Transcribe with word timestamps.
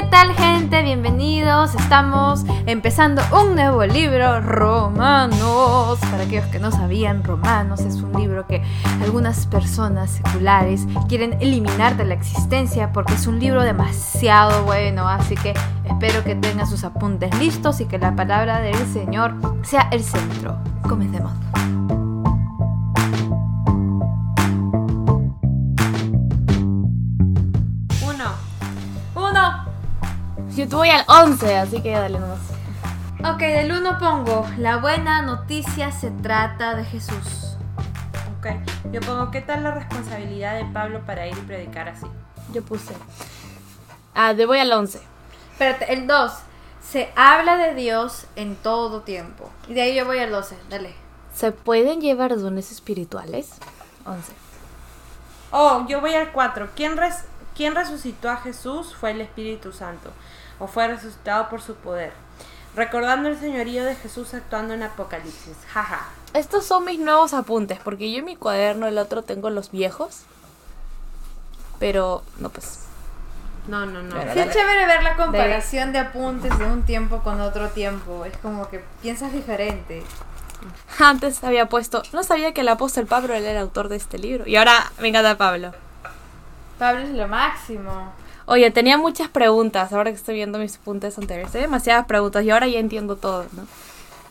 ¿Qué 0.00 0.06
tal 0.06 0.32
gente? 0.32 0.80
Bienvenidos. 0.84 1.74
Estamos 1.74 2.44
empezando 2.66 3.20
un 3.32 3.56
nuevo 3.56 3.84
libro, 3.84 4.40
Romanos. 4.40 5.98
Para 5.98 6.22
aquellos 6.22 6.46
que 6.46 6.60
no 6.60 6.70
sabían, 6.70 7.24
Romanos 7.24 7.80
es 7.80 7.96
un 7.96 8.12
libro 8.12 8.46
que 8.46 8.62
algunas 9.02 9.48
personas 9.48 10.12
seculares 10.12 10.86
quieren 11.08 11.36
eliminar 11.40 11.96
de 11.96 12.04
la 12.04 12.14
existencia 12.14 12.92
porque 12.92 13.14
es 13.14 13.26
un 13.26 13.40
libro 13.40 13.64
demasiado 13.64 14.62
bueno. 14.62 15.08
Así 15.08 15.34
que 15.34 15.52
espero 15.84 16.22
que 16.22 16.36
tengan 16.36 16.68
sus 16.68 16.84
apuntes 16.84 17.36
listos 17.40 17.80
y 17.80 17.86
que 17.86 17.98
la 17.98 18.14
palabra 18.14 18.60
del 18.60 18.76
Señor 18.92 19.34
sea 19.64 19.88
el 19.90 20.04
centro. 20.04 20.58
Comencemos. 20.82 21.32
Yo 30.58 30.66
voy 30.66 30.88
al 30.90 31.04
11, 31.06 31.56
así 31.56 31.80
que 31.80 31.92
dale 31.92 32.18
nomás. 32.18 32.40
Ok, 33.24 33.38
del 33.38 33.70
1 33.70 33.98
pongo, 34.00 34.44
la 34.58 34.78
buena 34.78 35.22
noticia 35.22 35.92
se 35.92 36.10
trata 36.10 36.74
de 36.74 36.84
Jesús. 36.84 37.56
Ok. 38.38 38.46
Yo 38.90 39.00
pongo, 39.00 39.30
¿qué 39.30 39.40
tal 39.40 39.62
la 39.62 39.70
responsabilidad 39.70 40.56
de 40.56 40.64
Pablo 40.72 41.04
para 41.06 41.28
ir 41.28 41.38
y 41.38 41.40
predicar 41.42 41.88
así? 41.88 42.06
Yo 42.52 42.62
puse. 42.64 42.92
Ah, 44.14 44.34
de 44.34 44.46
voy 44.46 44.58
al 44.58 44.72
11. 44.72 45.00
Espérate, 45.52 45.92
el 45.92 46.08
2, 46.08 46.32
se 46.82 47.12
habla 47.14 47.56
de 47.56 47.74
Dios 47.74 48.26
en 48.34 48.56
todo 48.56 49.02
tiempo. 49.02 49.50
Y 49.68 49.74
de 49.74 49.82
ahí 49.82 49.94
yo 49.94 50.06
voy 50.06 50.18
al 50.18 50.30
12, 50.32 50.56
dale. 50.70 50.92
¿Se 51.34 51.52
pueden 51.52 52.00
llevar 52.00 52.36
dones 52.36 52.72
espirituales? 52.72 53.50
11. 54.06 54.32
Oh, 55.52 55.86
yo 55.88 56.00
voy 56.00 56.14
al 56.14 56.32
4. 56.32 56.70
¿Quién, 56.74 56.96
res- 56.96 57.24
¿Quién 57.54 57.76
resucitó 57.76 58.28
a 58.28 58.38
Jesús 58.38 58.94
fue 58.98 59.12
el 59.12 59.20
Espíritu 59.20 59.72
Santo? 59.72 60.10
¿O 60.58 60.66
fue 60.66 60.88
resucitado 60.88 61.48
por 61.48 61.60
su 61.60 61.74
poder? 61.74 62.12
Recordando 62.74 63.28
el 63.28 63.38
señorío 63.38 63.84
de 63.84 63.94
Jesús 63.94 64.34
actuando 64.34 64.74
en 64.74 64.82
Apocalipsis. 64.82 65.56
Jaja. 65.72 66.06
Estos 66.34 66.64
son 66.64 66.84
mis 66.84 67.00
nuevos 67.00 67.34
apuntes, 67.34 67.78
porque 67.82 68.12
yo 68.12 68.18
en 68.18 68.24
mi 68.24 68.36
cuaderno, 68.36 68.86
el 68.86 68.98
otro 68.98 69.22
tengo 69.22 69.50
los 69.50 69.70
viejos. 69.70 70.22
Pero, 71.78 72.22
no, 72.38 72.50
pues. 72.50 72.80
No, 73.66 73.86
no, 73.86 74.02
no. 74.02 74.10
Claro. 74.10 74.32
Sí 74.32 74.38
es 74.40 74.52
chévere 74.52 74.86
ver 74.86 75.02
la 75.02 75.16
comparación 75.16 75.92
de 75.92 75.98
apuntes 75.98 76.56
de 76.58 76.64
un 76.64 76.82
tiempo 76.82 77.18
con 77.22 77.40
otro 77.40 77.68
tiempo. 77.70 78.24
Es 78.24 78.36
como 78.38 78.68
que 78.68 78.82
piensas 79.02 79.32
diferente. 79.32 80.02
Antes 80.98 81.42
había 81.44 81.66
puesto. 81.66 82.02
No 82.12 82.22
sabía 82.22 82.52
que 82.52 82.62
el 82.62 82.68
apóstol 82.68 83.06
Pablo 83.06 83.34
era 83.34 83.50
el 83.50 83.58
autor 83.58 83.88
de 83.88 83.96
este 83.96 84.18
libro. 84.18 84.46
Y 84.46 84.56
ahora 84.56 84.90
me 84.98 85.08
encanta 85.08 85.36
Pablo. 85.36 85.72
Pablo 86.78 87.02
es 87.02 87.10
lo 87.10 87.28
máximo. 87.28 88.12
Oye, 88.50 88.70
tenía 88.70 88.96
muchas 88.96 89.28
preguntas. 89.28 89.92
Ahora 89.92 90.10
que 90.10 90.16
estoy 90.16 90.36
viendo 90.36 90.58
mis 90.58 90.76
apuntes 90.76 91.18
anteriores. 91.18 91.54
Hay 91.54 91.60
demasiadas 91.60 92.06
preguntas 92.06 92.42
y 92.44 92.50
ahora 92.50 92.66
ya 92.66 92.78
entiendo 92.78 93.16
todo, 93.16 93.44
¿no? 93.52 93.66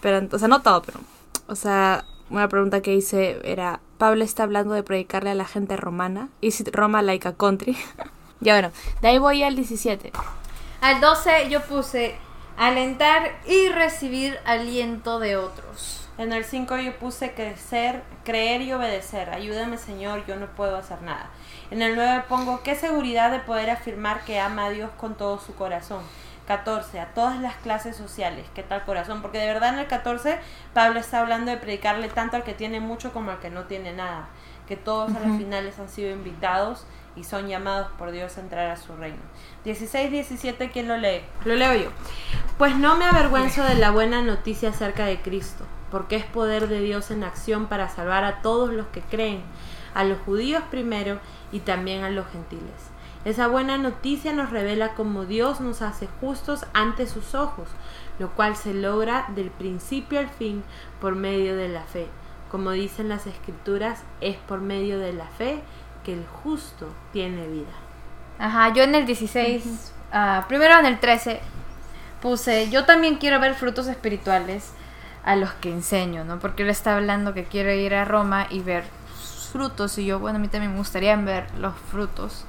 Pero, 0.01 0.27
o 0.31 0.39
sea, 0.39 0.47
no 0.47 0.63
todo, 0.63 0.81
pero. 0.81 0.99
O 1.45 1.53
sea, 1.53 2.03
una 2.31 2.49
pregunta 2.49 2.81
que 2.81 2.95
hice 2.95 3.39
era: 3.43 3.79
Pablo 3.99 4.23
está 4.23 4.41
hablando 4.41 4.73
de 4.73 4.81
predicarle 4.81 5.29
a 5.29 5.35
la 5.35 5.45
gente 5.45 5.77
romana. 5.77 6.29
¿Is 6.41 6.59
it 6.59 6.69
Roma 6.73 7.03
like 7.03 7.27
a 7.27 7.33
country? 7.33 7.77
ya 8.39 8.53
bueno, 8.55 8.71
de 9.01 9.07
ahí 9.07 9.19
voy 9.19 9.43
al 9.43 9.55
17. 9.55 10.11
Al 10.81 10.99
12 10.99 11.49
yo 11.51 11.61
puse 11.61 12.15
alentar 12.57 13.39
y 13.47 13.69
recibir 13.69 14.39
aliento 14.45 15.19
de 15.19 15.37
otros. 15.37 16.09
En 16.17 16.33
el 16.33 16.43
5 16.43 16.75
yo 16.77 16.97
puse 16.97 17.33
crecer, 17.33 18.01
creer 18.23 18.63
y 18.63 18.73
obedecer. 18.73 19.29
Ayúdame 19.29 19.77
Señor, 19.77 20.25
yo 20.25 20.37
no 20.37 20.47
puedo 20.47 20.75
hacer 20.75 21.03
nada. 21.03 21.29
En 21.69 21.81
el 21.81 21.95
9 21.95 22.23
pongo 22.29 22.61
qué 22.63 22.75
seguridad 22.75 23.31
de 23.31 23.39
poder 23.39 23.69
afirmar 23.69 24.23
que 24.23 24.39
ama 24.39 24.65
a 24.65 24.69
Dios 24.69 24.89
con 24.97 25.15
todo 25.15 25.39
su 25.39 25.53
corazón. 25.55 26.01
14. 26.47 27.01
A 27.01 27.13
todas 27.13 27.41
las 27.41 27.55
clases 27.57 27.97
sociales. 27.97 28.45
¿Qué 28.55 28.63
tal 28.63 28.85
corazón? 28.85 29.21
Porque 29.21 29.37
de 29.37 29.47
verdad 29.47 29.73
en 29.73 29.79
el 29.79 29.87
14 29.87 30.39
Pablo 30.73 30.99
está 30.99 31.19
hablando 31.19 31.51
de 31.51 31.57
predicarle 31.57 32.07
tanto 32.07 32.37
al 32.37 32.43
que 32.43 32.53
tiene 32.53 32.79
mucho 32.79 33.11
como 33.11 33.31
al 33.31 33.39
que 33.39 33.49
no 33.49 33.65
tiene 33.65 33.91
nada. 33.91 34.29
Que 34.65 34.77
todos 34.77 35.13
a 35.15 35.19
las 35.19 35.37
finales 35.37 35.77
han 35.79 35.89
sido 35.89 36.09
invitados 36.11 36.85
y 37.17 37.23
son 37.23 37.47
llamados 37.47 37.87
por 37.97 38.11
Dios 38.11 38.37
a 38.37 38.41
entrar 38.41 38.69
a 38.69 38.77
su 38.77 38.95
reino. 38.95 39.17
16, 39.65 40.11
17, 40.11 40.71
¿quién 40.71 40.87
lo 40.87 40.97
lee? 40.97 41.21
Lo 41.43 41.55
leo 41.55 41.73
yo. 41.73 41.89
Pues 42.57 42.75
no 42.77 42.95
me 42.95 43.05
avergüenzo 43.05 43.63
de 43.63 43.75
la 43.75 43.91
buena 43.91 44.21
noticia 44.21 44.69
acerca 44.69 45.05
de 45.05 45.21
Cristo, 45.21 45.65
porque 45.89 46.15
es 46.15 46.25
poder 46.25 46.67
de 46.67 46.79
Dios 46.79 47.11
en 47.11 47.23
acción 47.23 47.67
para 47.67 47.89
salvar 47.89 48.23
a 48.23 48.41
todos 48.41 48.71
los 48.71 48.87
que 48.87 49.01
creen, 49.01 49.41
a 49.93 50.03
los 50.03 50.19
judíos 50.19 50.63
primero 50.69 51.19
y 51.51 51.59
también 51.59 52.03
a 52.03 52.09
los 52.09 52.27
gentiles. 52.27 52.91
Esa 53.25 53.47
buena 53.47 53.77
noticia 53.77 54.31
nos 54.31 54.51
revela 54.51 54.93
cómo 54.93 55.25
Dios 55.25 55.59
nos 55.59 55.81
hace 55.81 56.07
justos 56.21 56.65
ante 56.73 57.07
sus 57.07 57.35
ojos, 57.35 57.67
lo 58.19 58.29
cual 58.31 58.55
se 58.55 58.73
logra 58.73 59.25
del 59.35 59.49
principio 59.49 60.19
al 60.19 60.29
fin 60.29 60.63
por 61.01 61.15
medio 61.15 61.55
de 61.55 61.67
la 61.67 61.83
fe. 61.83 62.07
Como 62.49 62.71
dicen 62.71 63.09
las 63.09 63.27
escrituras, 63.27 64.03
es 64.21 64.37
por 64.37 64.61
medio 64.61 64.99
de 64.99 65.11
la 65.11 65.25
fe 65.25 65.61
que 66.05 66.13
el 66.13 66.25
justo 66.25 66.87
tiene 67.11 67.47
vida. 67.47 67.65
Ajá, 68.39 68.71
yo 68.73 68.83
en 68.83 68.95
el 68.95 69.05
16, 69.05 69.93
ah, 70.13 70.45
primero 70.47 70.79
en 70.79 70.85
el 70.85 70.99
13, 70.99 71.41
puse, 72.21 72.69
yo 72.69 72.85
también 72.85 73.17
quiero 73.17 73.39
ver 73.39 73.55
frutos 73.55 73.87
espirituales 73.87 74.71
a 75.25 75.35
los 75.35 75.51
que 75.53 75.69
enseño, 75.69 76.23
¿no? 76.23 76.39
Porque 76.39 76.63
él 76.63 76.69
está 76.69 76.95
hablando 76.95 77.33
que 77.33 77.43
quiere 77.43 77.81
ir 77.81 77.93
a 77.93 78.05
Roma 78.05 78.47
y 78.49 78.61
ver 78.61 78.85
frutos 79.47 79.97
y 79.97 80.05
yo, 80.05 80.19
bueno, 80.19 80.37
a 80.37 80.39
mí 80.39 80.47
también 80.47 80.71
me 80.71 80.77
gustaría 80.77 81.15
ver 81.15 81.47
los 81.59 81.73
frutos 81.91 82.45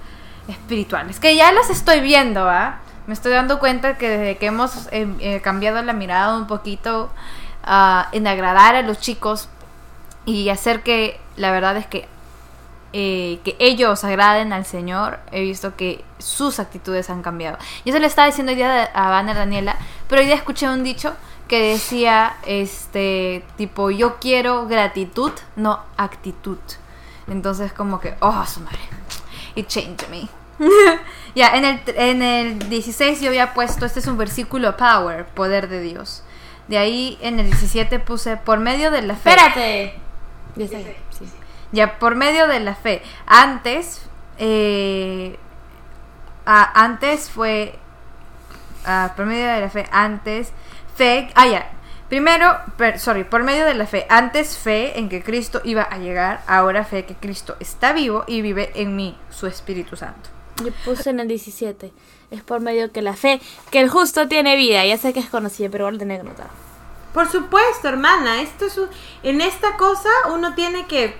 espirituales, 0.48 1.20
que 1.20 1.36
ya 1.36 1.52
los 1.52 1.70
estoy 1.70 2.00
viendo, 2.00 2.48
¿ah? 2.48 2.78
Me 3.06 3.14
estoy 3.14 3.32
dando 3.32 3.58
cuenta 3.58 3.96
que 3.96 4.08
desde 4.08 4.36
que 4.36 4.46
hemos 4.46 4.88
eh, 4.92 5.08
eh, 5.20 5.40
cambiado 5.40 5.80
la 5.82 5.94
mirada 5.94 6.36
un 6.36 6.46
poquito 6.46 7.10
ah, 7.64 8.08
en 8.12 8.26
agradar 8.26 8.74
a 8.74 8.82
los 8.82 9.00
chicos 9.00 9.48
y 10.26 10.50
hacer 10.50 10.82
que, 10.82 11.18
la 11.36 11.50
verdad 11.50 11.76
es 11.78 11.86
que 11.86 12.06
eh, 12.94 13.40
que 13.44 13.54
ellos 13.58 14.02
agraden 14.02 14.54
al 14.54 14.64
Señor, 14.64 15.18
he 15.30 15.42
visto 15.42 15.76
que 15.76 16.02
sus 16.18 16.58
actitudes 16.58 17.10
han 17.10 17.20
cambiado. 17.20 17.58
Y 17.84 17.90
eso 17.90 17.98
le 17.98 18.06
estaba 18.06 18.26
diciendo 18.26 18.50
hoy 18.50 18.56
día 18.56 18.84
a 18.84 19.10
Banner 19.10 19.36
Daniela, 19.36 19.76
pero 20.08 20.22
hoy 20.22 20.26
día 20.26 20.36
escuché 20.36 20.66
un 20.70 20.82
dicho 20.84 21.14
que 21.48 21.72
decía, 21.72 22.36
este, 22.46 23.44
tipo, 23.56 23.90
yo 23.90 24.16
quiero 24.18 24.66
gratitud, 24.66 25.32
no 25.56 25.80
actitud. 25.98 26.58
Entonces 27.30 27.72
como 27.72 28.00
que, 28.00 28.14
oh, 28.20 28.44
su 28.46 28.60
madre, 28.60 28.78
it 29.54 29.66
changed 29.66 30.08
me. 30.10 30.28
ya, 31.34 31.54
en, 31.56 31.64
el, 31.64 31.80
en 31.86 32.22
el 32.22 32.68
16 32.68 33.20
yo 33.20 33.28
había 33.28 33.54
puesto, 33.54 33.86
este 33.86 34.00
es 34.00 34.06
un 34.06 34.18
versículo 34.18 34.76
power, 34.76 35.26
poder 35.26 35.68
de 35.68 35.80
Dios. 35.80 36.22
De 36.68 36.78
ahí 36.78 37.18
en 37.20 37.38
el 37.38 37.46
17 37.46 37.98
puse, 38.00 38.36
por 38.36 38.58
medio 38.58 38.90
de 38.90 39.02
la 39.02 39.14
fe. 39.14 39.30
¡Espérate! 39.30 39.94
Ya 40.56 40.64
está 40.64 40.78
sí. 40.78 41.24
Ya 41.72 41.98
por 41.98 42.14
medio 42.14 42.48
de 42.48 42.60
la 42.60 42.74
fe. 42.74 43.02
Antes, 43.26 44.02
eh, 44.38 45.38
antes 46.44 47.30
fue, 47.30 47.78
ah, 48.84 49.12
por 49.16 49.26
medio 49.26 49.46
de 49.46 49.60
la 49.60 49.70
fe, 49.70 49.86
antes, 49.92 50.52
fe, 50.96 51.30
ah 51.34 51.46
ya, 51.46 51.70
primero, 52.08 52.56
per- 52.76 52.98
sorry, 52.98 53.24
por 53.24 53.42
medio 53.42 53.64
de 53.64 53.74
la 53.74 53.86
fe, 53.86 54.06
antes 54.08 54.56
fe 54.58 54.98
en 54.98 55.08
que 55.08 55.22
Cristo 55.22 55.60
iba 55.64 55.82
a 55.82 55.98
llegar, 55.98 56.42
ahora 56.46 56.84
fe 56.84 57.04
que 57.04 57.14
Cristo 57.14 57.56
está 57.60 57.92
vivo 57.92 58.24
y 58.26 58.42
vive 58.42 58.70
en 58.74 58.96
mí, 58.96 59.16
su 59.30 59.46
Espíritu 59.46 59.96
Santo. 59.96 60.30
Yo 60.64 60.72
puse 60.84 61.10
en 61.10 61.20
el 61.20 61.28
17. 61.28 61.92
Es 62.30 62.42
por 62.42 62.60
medio 62.60 62.90
que 62.92 63.00
la 63.02 63.14
fe, 63.14 63.40
que 63.70 63.80
el 63.80 63.88
justo 63.88 64.26
tiene 64.28 64.56
vida. 64.56 64.84
Ya 64.84 64.96
sé 64.98 65.12
que 65.12 65.20
es 65.20 65.30
conocida, 65.30 65.68
pero 65.70 65.84
igual 65.84 65.98
tenía 65.98 66.18
que 66.18 66.24
notar. 66.24 66.48
Por 67.14 67.28
supuesto, 67.28 67.88
hermana, 67.88 68.42
esto 68.42 68.66
es 68.66 68.76
un- 68.76 68.88
en 69.22 69.40
esta 69.40 69.76
cosa 69.76 70.08
uno 70.32 70.54
tiene 70.54 70.86
que 70.86 71.14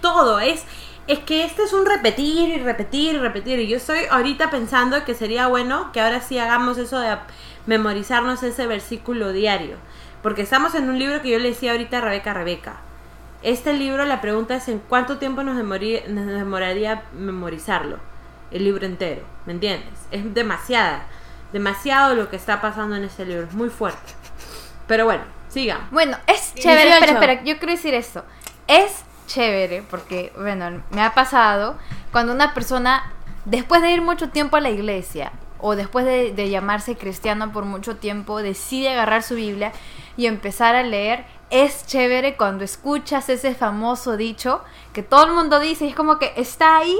todo 0.00 0.40
es 0.40 0.62
es 1.06 1.20
que 1.20 1.42
este 1.44 1.62
es 1.62 1.72
un 1.72 1.86
repetir 1.86 2.50
y 2.50 2.58
repetir 2.58 3.14
y 3.14 3.18
repetir 3.18 3.58
y 3.60 3.66
yo 3.66 3.78
estoy 3.78 4.00
ahorita 4.10 4.50
pensando 4.50 5.04
que 5.06 5.14
sería 5.14 5.46
bueno 5.46 5.90
que 5.92 6.02
ahora 6.02 6.20
sí 6.20 6.38
hagamos 6.38 6.76
eso 6.76 6.98
de 6.98 7.16
memorizarnos 7.66 8.42
ese 8.42 8.66
versículo 8.66 9.32
diario, 9.32 9.76
porque 10.22 10.42
estamos 10.42 10.74
en 10.74 10.88
un 10.88 10.98
libro 10.98 11.22
que 11.22 11.30
yo 11.30 11.38
le 11.38 11.50
decía 11.50 11.72
ahorita 11.72 11.98
a 11.98 12.00
Rebeca 12.00 12.34
Rebeca. 12.34 12.76
Este 13.42 13.72
libro 13.72 14.04
la 14.04 14.20
pregunta 14.20 14.56
es 14.56 14.68
en 14.68 14.80
cuánto 14.80 15.18
tiempo 15.18 15.42
nos, 15.42 15.56
nos 15.56 16.26
demoraría 16.26 17.04
memorizarlo, 17.12 17.98
el 18.50 18.64
libro 18.64 18.84
entero, 18.84 19.22
¿me 19.46 19.52
entiendes? 19.52 19.94
Es 20.10 20.34
demasiada, 20.34 21.02
demasiado 21.52 22.14
lo 22.14 22.28
que 22.30 22.36
está 22.36 22.60
pasando 22.60 22.96
en 22.96 23.04
este 23.04 23.24
libro, 23.24 23.46
es 23.46 23.54
muy 23.54 23.68
fuerte. 23.68 24.12
Pero 24.88 25.04
bueno, 25.04 25.22
sigan. 25.48 25.86
Bueno, 25.92 26.16
es 26.26 26.54
chévere. 26.54 26.86
18. 26.86 27.04
Espera, 27.04 27.12
espera, 27.12 27.44
yo 27.44 27.58
quiero 27.58 27.72
decir 27.72 27.94
esto. 27.94 28.24
Es 28.66 29.04
chévere 29.28 29.82
porque, 29.88 30.32
bueno, 30.36 30.82
me 30.90 31.02
ha 31.02 31.14
pasado 31.14 31.78
cuando 32.10 32.32
una 32.32 32.54
persona, 32.54 33.12
después 33.44 33.82
de 33.82 33.92
ir 33.92 34.02
mucho 34.02 34.30
tiempo 34.30 34.56
a 34.56 34.60
la 34.60 34.70
iglesia 34.70 35.30
o 35.60 35.76
después 35.76 36.04
de, 36.04 36.50
llamarse 36.50 36.96
cristiano 36.96 37.52
por 37.52 37.64
mucho 37.64 37.96
tiempo, 37.96 38.42
decide 38.42 38.90
agarrar 38.90 39.22
su 39.22 39.34
Biblia 39.34 39.72
y 40.16 40.26
empezar 40.26 40.74
a 40.74 40.82
leer. 40.82 41.24
Es 41.50 41.86
chévere 41.86 42.36
cuando 42.36 42.64
escuchas 42.64 43.28
ese 43.28 43.54
famoso 43.54 44.16
dicho 44.16 44.62
que 44.92 45.02
todo 45.02 45.26
el 45.26 45.32
mundo 45.32 45.58
dice 45.60 45.86
y 45.86 45.88
es 45.88 45.94
como 45.94 46.18
que 46.18 46.32
está 46.36 46.78
ahí 46.78 46.98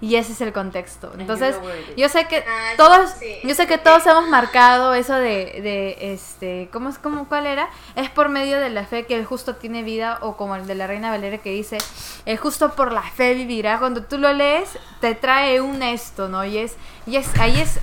Y 0.00 0.16
ese 0.16 0.32
es 0.32 0.40
el 0.42 0.52
contexto. 0.52 1.10
Entonces, 1.18 1.56
yo 1.96 2.08
sé 2.10 2.26
que 2.26 2.44
todos, 2.76 3.14
yo 3.42 3.54
sé 3.54 3.66
que 3.66 3.78
todos 3.78 4.06
hemos 4.06 4.28
marcado 4.28 4.92
eso 4.92 5.14
de, 5.14 5.60
de 5.62 6.12
este, 6.12 6.68
¿cómo 6.70 6.90
es, 6.90 6.98
cómo, 6.98 7.26
cuál 7.28 7.46
era? 7.46 7.70
Es 7.94 8.10
por 8.10 8.28
medio 8.28 8.60
de 8.60 8.68
la 8.68 8.84
fe 8.84 9.06
que 9.06 9.16
el 9.16 9.24
justo 9.24 9.56
tiene 9.56 9.82
vida, 9.82 10.18
o 10.20 10.36
como 10.36 10.54
el 10.54 10.66
de 10.66 10.74
la 10.74 10.86
Reina 10.86 11.10
Valeria 11.10 11.38
que 11.38 11.50
dice, 11.50 11.78
el 12.26 12.36
justo 12.36 12.72
por 12.72 12.92
la 12.92 13.02
fe 13.02 13.32
vivirá. 13.32 13.78
Cuando 13.78 14.02
tú 14.02 14.18
lo 14.18 14.32
lees, 14.34 14.78
te 15.00 15.14
trae 15.14 15.62
un 15.62 15.82
esto, 15.82 16.28
¿no? 16.28 16.44
Y 16.44 16.58
es, 16.58 16.76
y 17.06 17.16
es, 17.16 17.34
ahí 17.38 17.58
es, 17.58 17.78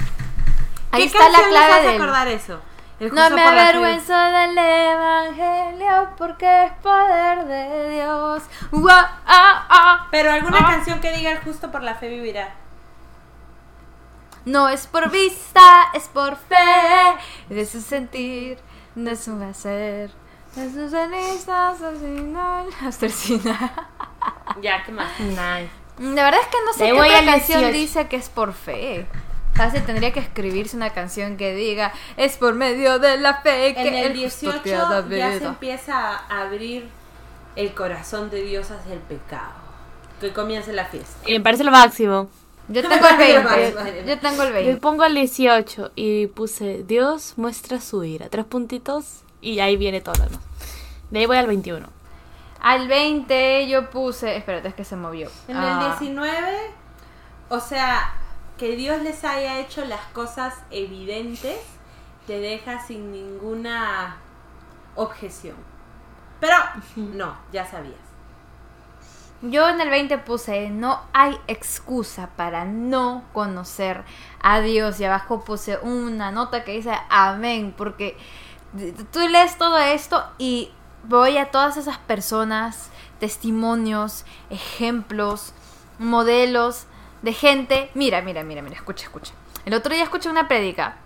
ahí 0.91 1.01
¿Qué 1.01 1.17
está 1.17 1.29
la 1.29 1.47
clave 1.49 1.87
del... 1.87 1.95
acordar 1.95 2.27
eso? 2.27 2.59
No 3.11 3.29
me 3.31 3.43
avergüenzo 3.43 4.13
del 4.13 4.57
evangelio 4.57 6.09
porque 6.17 6.65
es 6.65 6.71
poder 6.81 7.45
de 7.45 7.89
Dios. 7.95 8.43
Ah, 8.89 9.65
ah. 9.69 10.07
Pero 10.11 10.31
alguna 10.31 10.59
Ah. 10.59 10.71
canción 10.71 10.99
que 11.01 11.11
diga 11.11 11.31
el 11.31 11.39
justo 11.39 11.71
por 11.71 11.81
la 11.83 11.95
fe 11.95 12.09
vivirá. 12.09 12.53
No 14.45 14.67
es 14.69 14.87
por 14.87 15.09
vista, 15.09 15.61
es 15.93 16.07
por 16.09 16.35
fe. 16.35 17.15
De 17.49 17.65
su 17.65 17.81
sentir, 17.81 18.59
de 18.95 19.15
su 19.15 19.41
hacer. 19.41 20.11
De 20.55 20.71
sus 20.71 20.91
cenizas 20.91 21.81
al 21.81 21.97
final. 21.97 22.67
Hasta 22.85 23.05
el 23.05 23.11
final. 23.11 23.71
Ya, 24.61 24.83
¿qué 24.83 24.91
más? 24.91 25.19
Nice. 25.19 25.69
La 25.99 26.23
verdad 26.25 26.41
es 26.41 26.47
que 26.47 26.57
no 26.65 26.73
sé 26.73 26.85
qué 26.85 26.93
otra 26.93 27.25
canción 27.25 27.59
18. 27.61 27.71
dice 27.77 28.07
que 28.07 28.15
es 28.17 28.29
por 28.29 28.53
fe. 28.53 29.07
Fácil 29.55 29.83
tendría 29.85 30.11
que 30.11 30.19
escribirse 30.19 30.75
una 30.75 30.89
canción 30.91 31.37
que 31.37 31.53
diga 31.53 31.93
es 32.17 32.37
por 32.37 32.55
medio 32.55 32.97
de 32.99 33.17
la 33.17 33.35
fe 33.41 33.73
que 33.75 33.87
En 33.87 33.93
el 33.93 34.23
justo 34.23 34.47
18 34.47 34.61
te 34.63 34.75
ha 34.75 34.79
dado 34.79 35.09
ya 35.09 35.31
se 35.33 35.39
vida". 35.39 35.49
empieza 35.49 35.97
a 36.17 36.41
abrir 36.41 36.89
el 37.55 37.73
corazón 37.75 38.29
de 38.31 38.41
Dios 38.43 38.71
hacia 38.71 38.93
el 38.93 38.99
pecado. 38.99 39.51
Que 40.19 40.31
comience 40.33 40.73
la 40.73 40.85
fiesta. 40.85 41.17
Y 41.29 41.33
me 41.33 41.41
parece 41.41 41.63
lo 41.63 41.71
máximo. 41.71 42.29
Yo 42.69 42.81
tengo 42.81 43.07
el 43.07 43.17
20. 43.17 43.43
Vale. 43.43 44.03
Yo 44.07 44.19
tengo 44.19 44.43
el 44.43 44.49
Yo 44.49 44.53
20. 44.55 44.77
pongo 44.77 45.03
el 45.05 45.13
18 45.15 45.91
y 45.95 46.27
puse 46.27 46.83
Dios 46.87 47.33
muestra 47.35 47.79
su 47.81 48.03
ira. 48.05 48.29
Tres 48.29 48.45
puntitos 48.45 49.21
y 49.41 49.59
ahí 49.59 49.75
viene 49.77 49.99
todo 50.01 50.15
lo 50.17 50.23
demás. 50.25 50.39
De 51.11 51.19
ahí 51.19 51.25
voy 51.25 51.37
al 51.37 51.47
21. 51.47 51.85
Al 52.61 52.87
20 52.87 53.67
yo 53.67 53.89
puse. 53.89 54.35
Espérate, 54.37 54.69
es 54.69 54.73
que 54.73 54.85
se 54.85 54.95
movió. 54.95 55.29
En 55.49 55.57
Ah, 55.57 55.91
el 55.99 55.99
19, 55.99 56.57
o 57.49 57.59
sea, 57.59 58.13
que 58.57 58.75
Dios 58.75 59.01
les 59.01 59.23
haya 59.23 59.59
hecho 59.59 59.85
las 59.85 60.05
cosas 60.13 60.55
evidentes, 60.71 61.59
te 62.27 62.39
deja 62.39 62.85
sin 62.85 63.11
ninguna 63.11 64.17
objeción. 64.95 65.55
Pero, 66.39 66.55
no, 66.95 67.37
ya 67.51 67.65
sabías. 67.65 68.13
Yo 69.41 69.67
en 69.67 69.81
el 69.81 69.89
20 69.89 70.19
puse. 70.19 70.69
No 70.69 71.01
hay 71.11 71.37
excusa 71.47 72.29
para 72.37 72.63
no 72.63 73.23
conocer 73.33 74.03
a 74.41 74.61
Dios. 74.61 74.99
Y 74.99 75.05
abajo 75.05 75.43
puse 75.43 75.77
una 75.79 76.31
nota 76.31 76.63
que 76.63 76.73
dice 76.73 76.93
Amén. 77.09 77.73
Porque 77.77 78.17
tú 79.11 79.19
lees 79.19 79.57
todo 79.57 79.77
esto 79.79 80.23
y 80.37 80.71
voy 81.03 81.37
a 81.37 81.51
todas 81.51 81.75
esas 81.75 81.97
personas, 81.97 82.89
testimonios, 83.19 84.25
ejemplos, 84.49 85.53
modelos 85.99 86.87
de 87.23 87.33
gente. 87.33 87.89
Mira, 87.95 88.21
mira, 88.21 88.43
mira, 88.43 88.61
mira, 88.61 88.75
escucha, 88.75 89.05
escucha. 89.05 89.33
El 89.65 89.73
otro 89.73 89.93
día 89.93 90.03
escuché 90.03 90.29
una 90.29 90.47
prédica. 90.47 90.97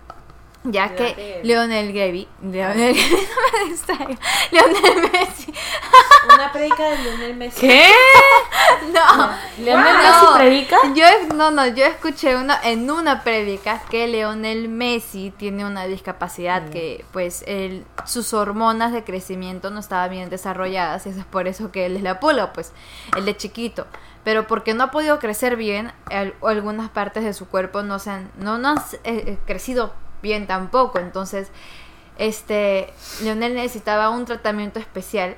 Ya 0.64 0.94
que. 0.94 1.40
Leonel 1.44 1.92
Gaby, 1.92 2.28
Leonel, 2.42 2.96
no 3.96 4.06
me 4.06 4.18
Leonel 4.50 5.12
Messi, 5.12 5.54
Una 6.34 6.52
predica 6.52 6.90
de 6.90 6.98
Lionel 6.98 7.36
Messi. 7.36 7.60
¿Qué? 7.60 7.88
no, 8.92 9.30
¿Leonel 9.64 9.84
No. 9.84 10.02
Messi 10.02 10.38
predica? 10.38 10.76
Yo, 10.94 11.34
no, 11.34 11.52
no, 11.52 11.66
yo 11.68 11.84
escuché 11.84 12.36
una, 12.36 12.60
en 12.62 12.90
una 12.90 13.22
prédica 13.22 13.80
que 13.88 14.08
Leonel 14.08 14.68
Messi 14.68 15.32
tiene 15.36 15.64
una 15.64 15.86
discapacidad 15.86 16.68
que, 16.68 17.04
pues, 17.12 17.44
él, 17.46 17.84
sus 18.04 18.34
hormonas 18.34 18.92
de 18.92 19.04
crecimiento 19.04 19.70
no 19.70 19.78
estaban 19.78 20.10
bien 20.10 20.28
desarrolladas 20.28 21.06
y 21.06 21.10
eso 21.10 21.20
es 21.20 21.26
por 21.26 21.46
eso 21.46 21.70
que 21.70 21.86
él 21.86 21.96
es 21.96 22.02
la 22.02 22.18
pula, 22.18 22.52
pues, 22.52 22.72
él 23.16 23.24
de 23.24 23.36
chiquito. 23.36 23.86
Pero 24.28 24.46
porque 24.46 24.74
no 24.74 24.84
ha 24.84 24.90
podido 24.90 25.18
crecer 25.20 25.56
bien, 25.56 25.90
algunas 26.42 26.90
partes 26.90 27.24
de 27.24 27.32
su 27.32 27.48
cuerpo 27.48 27.82
no 27.82 27.98
se 27.98 28.10
han, 28.10 28.30
no, 28.38 28.58
no 28.58 28.68
han 28.68 28.76
eh, 28.76 29.00
eh, 29.04 29.38
crecido 29.46 29.94
bien 30.20 30.46
tampoco. 30.46 30.98
Entonces, 30.98 31.48
este, 32.18 32.92
Leonel 33.22 33.54
necesitaba 33.54 34.10
un 34.10 34.26
tratamiento 34.26 34.80
especial 34.80 35.34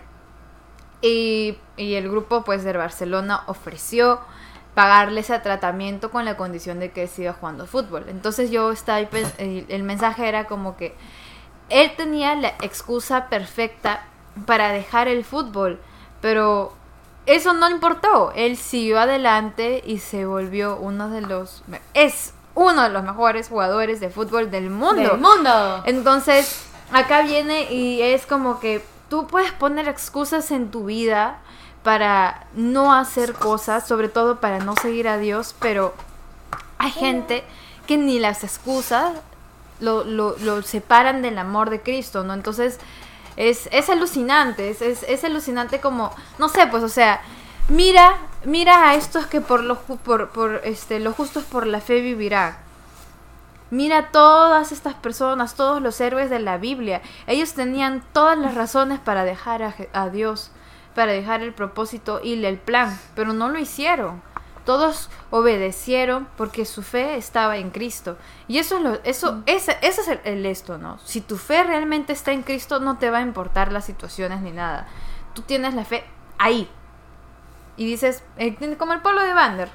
y, 1.03 1.57
y 1.77 1.95
el 1.95 2.11
grupo 2.11 2.43
pues 2.43 2.65
de 2.65 2.73
Barcelona 2.73 3.45
ofreció 3.47 4.19
pagarle 4.75 5.21
ese 5.21 5.39
tratamiento 5.39 6.11
con 6.11 6.25
la 6.25 6.37
condición 6.37 6.81
de 6.81 6.91
que 6.91 7.07
siga 7.07 7.33
jugando 7.33 7.69
fútbol. 7.69 8.07
Entonces 8.09 8.51
yo 8.51 8.73
estaba 8.73 8.99
ahí 8.99 9.09
el, 9.39 9.67
el 9.69 9.85
mensaje 9.85 10.27
era 10.27 10.47
como 10.49 10.77
que 10.77 10.97
él 11.69 11.93
tenía 11.97 12.35
la 12.35 12.49
excusa 12.61 13.29
perfecta 13.29 14.05
para 14.47 14.73
dejar 14.73 15.07
el 15.07 15.25
fútbol, 15.25 15.79
pero 16.21 16.75
eso 17.31 17.53
no 17.53 17.71
importó. 17.71 18.33
Él 18.35 18.57
siguió 18.57 18.99
adelante 18.99 19.83
y 19.87 19.99
se 19.99 20.27
volvió 20.27 20.77
uno 20.77 21.09
de 21.11 21.21
los 21.21 21.63
es 21.95 22.35
uno 22.55 22.83
de 22.83 22.89
los 22.89 23.05
mejores 23.05 23.49
jugadores 23.49 24.01
de 24.01 24.11
fútbol 24.11 24.51
del 24.51 24.69
mundo. 24.71 25.03
¡Del 25.03 25.19
mundo! 25.19 25.83
Entonces, 25.87 26.65
acá 26.93 27.23
viene 27.23 27.73
y 27.73 28.03
es 28.03 28.27
como 28.27 28.59
que 28.59 28.85
tú 29.09 29.27
puedes 29.29 29.53
poner 29.53 29.89
excusas 29.89 30.51
en 30.51 30.71
tu 30.71 30.87
vida 30.87 31.39
para 31.85 32.47
no 32.55 32.93
hacer 32.93 33.33
cosas, 33.35 33.87
sobre 33.87 34.09
todo 34.09 34.41
para 34.41 34.59
no 34.59 34.75
seguir 34.75 35.07
a 35.07 35.17
Dios, 35.17 35.55
pero 35.61 35.95
hay 36.79 36.91
gente 36.91 37.45
que 37.87 37.97
ni 37.97 38.19
las 38.19 38.45
excusas 38.45 39.13
lo, 39.79 40.05
lo, 40.05 40.37
lo 40.39 40.63
separan 40.63 41.23
del 41.23 41.39
amor 41.39 41.71
de 41.71 41.81
Cristo, 41.81 42.25
¿no? 42.25 42.35
Entonces, 42.35 42.79
es, 43.37 43.69
es 43.73 43.89
alucinante, 43.91 44.71
es, 44.71 44.83
es, 44.83 45.03
es 45.05 45.25
alucinante 45.25 45.81
como, 45.81 46.13
no 46.39 46.49
sé, 46.49 46.67
pues, 46.67 46.83
o 46.83 46.89
sea, 46.89 47.21
mira, 47.69 48.17
mira 48.45 48.89
a 48.91 48.95
estos 48.95 49.27
que 49.27 49.41
por, 49.41 49.63
lo, 49.65 49.77
ju- 49.77 49.99
por, 49.99 50.31
por 50.31 50.61
este, 50.65 51.01
los 51.01 51.15
justos 51.15 51.45
por 51.45 51.67
la 51.67 51.81
fe 51.81 52.01
vivirán. 52.01 52.57
Mira 53.71 54.09
todas 54.11 54.73
estas 54.73 54.95
personas, 54.95 55.55
todos 55.55 55.81
los 55.81 56.01
héroes 56.01 56.29
de 56.29 56.41
la 56.41 56.59
Biblia. 56.59 57.03
Ellos 57.29 57.53
tenían 57.55 58.03
todas 58.13 58.37
las 58.37 58.55
razones 58.57 58.99
para 58.99 59.25
dejar 59.25 59.63
a, 59.63 59.75
a 59.93 60.09
Dios, 60.09 60.51
para 60.97 61.13
dejar 61.13 61.43
el 61.43 61.53
propósito 61.55 62.21
y 62.23 62.45
el 62.45 62.59
plan, 62.59 62.99
pero 63.15 63.33
no 63.33 63.49
lo 63.49 63.61
hicieron. 63.61 64.23
Todos 64.65 65.11
obedecieron 65.31 66.29
porque 66.37 66.65
su 66.65 66.83
fe 66.83 67.17
estaba 67.17 67.57
en 67.57 67.71
Cristo. 67.71 68.17
Y 68.47 68.59
eso 68.59 68.77
es 68.77 68.83
lo, 68.83 68.95
eso, 69.05 69.43
ese, 69.47 69.77
ese 69.83 70.01
es 70.03 70.09
el, 70.09 70.21
el 70.25 70.47
esto, 70.47 70.79
¿no? 70.79 70.99
Si 71.05 71.21
tu 71.21 71.37
fe 71.37 71.65
realmente 71.65 72.13
está 72.13 72.33
en 72.33 72.43
Cristo, 72.43 72.79
no 72.79 72.99
te 72.99 73.11
va 73.11 73.19
a 73.19 73.23
importar 73.23 73.73
las 73.73 73.85
situaciones 73.85 74.43
ni 74.43 74.53
nada. 74.53 74.87
Tú 75.35 75.43
tienes 75.43 75.75
la 75.75 75.85
fe 75.85 76.05
ahí. 76.39 76.69
Y 77.77 77.87
dices, 77.87 78.23
eh, 78.37 78.57
como 78.77 78.93
el 78.93 79.01
pueblo 79.01 79.23
de 79.23 79.33
Vander, 79.33 79.71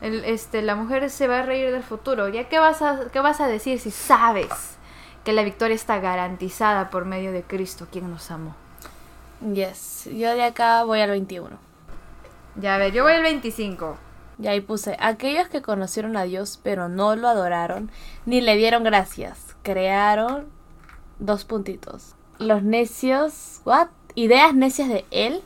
el, 0.00 0.24
este, 0.24 0.62
la 0.62 0.74
mujer 0.74 1.10
se 1.10 1.28
va 1.28 1.40
a 1.40 1.42
reír 1.42 1.70
del 1.70 1.82
futuro. 1.82 2.28
¿Ya 2.28 2.48
qué 2.48 2.58
vas, 2.58 2.80
a, 2.82 3.10
qué 3.12 3.20
vas 3.20 3.40
a 3.40 3.46
decir 3.46 3.78
si 3.80 3.90
sabes 3.90 4.78
que 5.24 5.32
la 5.32 5.42
victoria 5.42 5.74
está 5.74 5.98
garantizada 5.98 6.88
por 6.90 7.04
medio 7.04 7.32
de 7.32 7.42
Cristo, 7.42 7.86
quien 7.90 8.10
nos 8.10 8.30
amó? 8.30 8.54
Yes. 9.52 10.08
Yo 10.12 10.34
de 10.34 10.44
acá 10.44 10.84
voy 10.84 11.00
al 11.00 11.10
21. 11.10 11.50
Ya 12.56 12.74
a 12.74 12.78
ver, 12.78 12.92
yo 12.92 13.04
voy 13.04 13.12
al 13.12 13.22
25. 13.22 13.96
Y 14.40 14.48
ahí 14.48 14.60
puse, 14.60 14.96
aquellos 15.00 15.48
que 15.48 15.60
conocieron 15.60 16.16
a 16.16 16.22
Dios 16.24 16.58
pero 16.62 16.88
no 16.88 17.14
lo 17.14 17.28
adoraron 17.28 17.90
ni 18.24 18.40
le 18.40 18.56
dieron 18.56 18.84
gracias, 18.84 19.54
crearon 19.62 20.46
dos 21.18 21.44
puntitos. 21.44 22.14
Los 22.38 22.62
necios, 22.62 23.60
what? 23.64 23.88
Ideas 24.14 24.54
necias 24.54 24.88
de 24.88 25.04
él. 25.10 25.42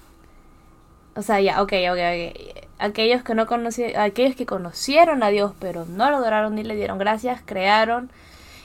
O 1.16 1.22
sea, 1.22 1.40
ya, 1.40 1.60
ok, 1.62 1.72
ok, 1.90 1.98
ok. 1.98 2.64
Aquellos 2.78 3.22
que 3.22 3.34
no 3.34 3.46
conocieron, 3.46 4.00
aquellos 4.00 4.36
que 4.36 4.46
conocieron 4.46 5.22
a 5.22 5.28
Dios 5.28 5.52
pero 5.58 5.84
no 5.86 6.10
lo 6.10 6.16
adoraron 6.18 6.54
ni 6.54 6.62
le 6.62 6.76
dieron 6.76 6.98
gracias, 6.98 7.40
crearon 7.44 8.10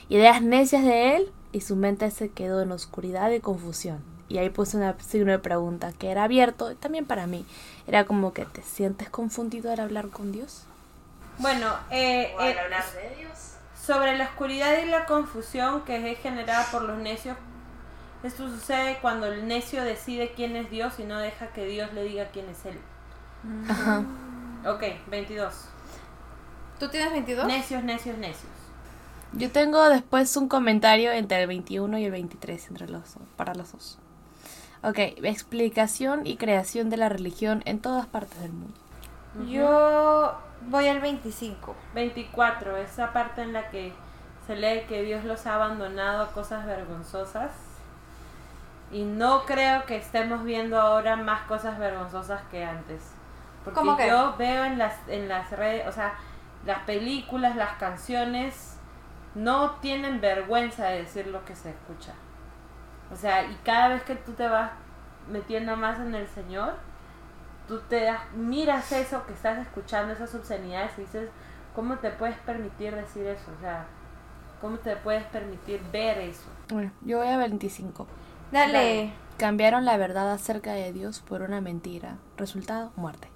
ideas 0.08 0.42
necias 0.42 0.84
de 0.84 1.16
él 1.16 1.32
y 1.52 1.60
su 1.62 1.74
mente 1.74 2.10
se 2.10 2.30
quedó 2.30 2.62
en 2.62 2.72
oscuridad 2.72 3.30
y 3.32 3.40
confusión. 3.40 3.98
Y 4.30 4.38
ahí 4.38 4.48
puse 4.48 4.76
una 4.76 4.96
signo 5.00 5.32
de 5.32 5.40
pregunta 5.40 5.92
que 5.92 6.10
era 6.10 6.24
abierto 6.24 6.74
también 6.76 7.04
para 7.04 7.26
mí. 7.26 7.44
Era 7.86 8.04
como 8.06 8.32
que 8.32 8.46
te 8.46 8.62
sientes 8.62 9.10
confundido 9.10 9.72
al 9.72 9.80
hablar 9.80 10.08
con 10.08 10.30
Dios. 10.30 10.62
Bueno, 11.38 11.74
eh, 11.90 12.32
al 12.38 12.48
eh, 12.48 12.60
hablar 12.60 12.84
de 12.92 13.16
Dios. 13.16 13.56
sobre 13.74 14.16
la 14.16 14.24
oscuridad 14.24 14.78
y 14.82 14.86
la 14.86 15.04
confusión 15.06 15.82
que 15.82 16.12
es 16.12 16.18
generada 16.20 16.64
por 16.70 16.82
los 16.82 16.98
necios, 16.98 17.36
esto 18.22 18.48
sucede 18.48 18.98
cuando 19.02 19.26
el 19.26 19.48
necio 19.48 19.82
decide 19.82 20.32
quién 20.36 20.54
es 20.54 20.70
Dios 20.70 21.00
y 21.00 21.04
no 21.04 21.18
deja 21.18 21.48
que 21.48 21.66
Dios 21.66 21.92
le 21.92 22.04
diga 22.04 22.28
quién 22.32 22.48
es 22.48 22.64
él. 22.66 22.78
Ajá. 23.68 24.04
Ok, 24.64 24.84
22. 25.08 25.54
¿Tú 26.78 26.88
tienes 26.88 27.10
22? 27.12 27.46
Necios, 27.46 27.82
necios, 27.82 28.16
necios. 28.18 28.52
Yo 29.32 29.50
tengo 29.50 29.88
después 29.88 30.36
un 30.36 30.48
comentario 30.48 31.10
entre 31.10 31.42
el 31.42 31.48
21 31.48 31.98
y 31.98 32.04
el 32.04 32.10
23 32.10 32.68
entre 32.68 32.88
los 32.88 33.02
para 33.36 33.54
los 33.54 33.72
dos. 33.72 33.98
Ok, 34.82 34.98
explicación 34.98 36.26
y 36.26 36.36
creación 36.36 36.90
de 36.90 36.96
la 36.96 37.08
religión 37.08 37.62
en 37.66 37.80
todas 37.80 38.06
partes 38.06 38.40
del 38.40 38.52
mundo. 38.52 38.74
Yo 39.48 40.36
Voy 40.62 40.88
al 40.88 41.00
25. 41.00 41.74
24, 41.94 42.76
esa 42.76 43.12
parte 43.12 43.42
en 43.42 43.52
la 43.52 43.70
que 43.70 43.92
se 44.46 44.56
lee 44.56 44.84
que 44.88 45.02
Dios 45.02 45.24
los 45.24 45.46
ha 45.46 45.54
abandonado 45.54 46.22
a 46.22 46.32
cosas 46.32 46.66
vergonzosas. 46.66 47.52
Y 48.92 49.04
no 49.04 49.44
creo 49.46 49.86
que 49.86 49.96
estemos 49.96 50.44
viendo 50.44 50.78
ahora 50.80 51.16
más 51.16 51.42
cosas 51.42 51.78
vergonzosas 51.78 52.42
que 52.50 52.64
antes. 52.64 53.12
Porque 53.64 53.78
¿Cómo 53.78 53.96
que? 53.96 54.08
yo 54.08 54.34
veo 54.36 54.64
en 54.64 54.78
las, 54.78 54.96
en 55.08 55.28
las 55.28 55.50
redes, 55.50 55.86
o 55.86 55.92
sea, 55.92 56.14
las 56.66 56.80
películas, 56.80 57.56
las 57.56 57.76
canciones, 57.78 58.76
no 59.34 59.72
tienen 59.76 60.20
vergüenza 60.20 60.86
de 60.86 61.02
decir 61.02 61.26
lo 61.28 61.44
que 61.44 61.54
se 61.54 61.70
escucha. 61.70 62.12
O 63.12 63.16
sea, 63.16 63.44
y 63.44 63.54
cada 63.64 63.88
vez 63.88 64.02
que 64.02 64.16
tú 64.16 64.32
te 64.32 64.46
vas 64.48 64.70
metiendo 65.28 65.76
más 65.76 65.98
en 65.98 66.14
el 66.14 66.28
Señor, 66.28 66.74
tú 67.66 67.80
te 67.88 68.04
das, 68.04 68.20
miras 68.34 68.90
eso 68.92 69.26
que 69.26 69.32
estás 69.32 69.58
escuchando, 69.58 70.12
esas 70.12 70.34
obscenidades 70.34 70.92
y 70.98 71.02
dices, 71.02 71.28
¿cómo 71.74 71.96
te 71.96 72.10
puedes 72.10 72.36
permitir 72.38 72.94
decir 72.94 73.26
eso? 73.26 73.50
O 73.56 73.60
sea, 73.60 73.86
¿cómo 74.60 74.78
te 74.78 74.96
puedes 74.96 75.24
permitir 75.24 75.80
ver 75.92 76.18
eso? 76.18 76.48
Bueno, 76.68 76.92
yo 77.02 77.18
voy 77.18 77.28
a 77.28 77.36
25. 77.36 78.06
Dale. 78.52 78.72
Dale. 78.72 79.12
Cambiaron 79.38 79.84
la 79.84 79.96
verdad 79.96 80.30
acerca 80.32 80.72
de 80.72 80.92
Dios 80.92 81.20
por 81.20 81.42
una 81.42 81.60
mentira. 81.60 82.18
Resultado, 82.36 82.92
muerte. 82.96 83.28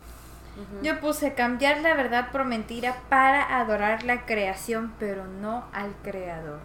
Yo 0.82 1.00
puse 1.00 1.34
cambiar 1.34 1.80
la 1.80 1.94
verdad 1.94 2.30
por 2.30 2.44
mentira 2.44 2.94
para 3.08 3.58
adorar 3.58 4.04
la 4.04 4.24
creación, 4.24 4.92
pero 4.98 5.26
no 5.26 5.64
al 5.72 5.94
creador. 6.02 6.60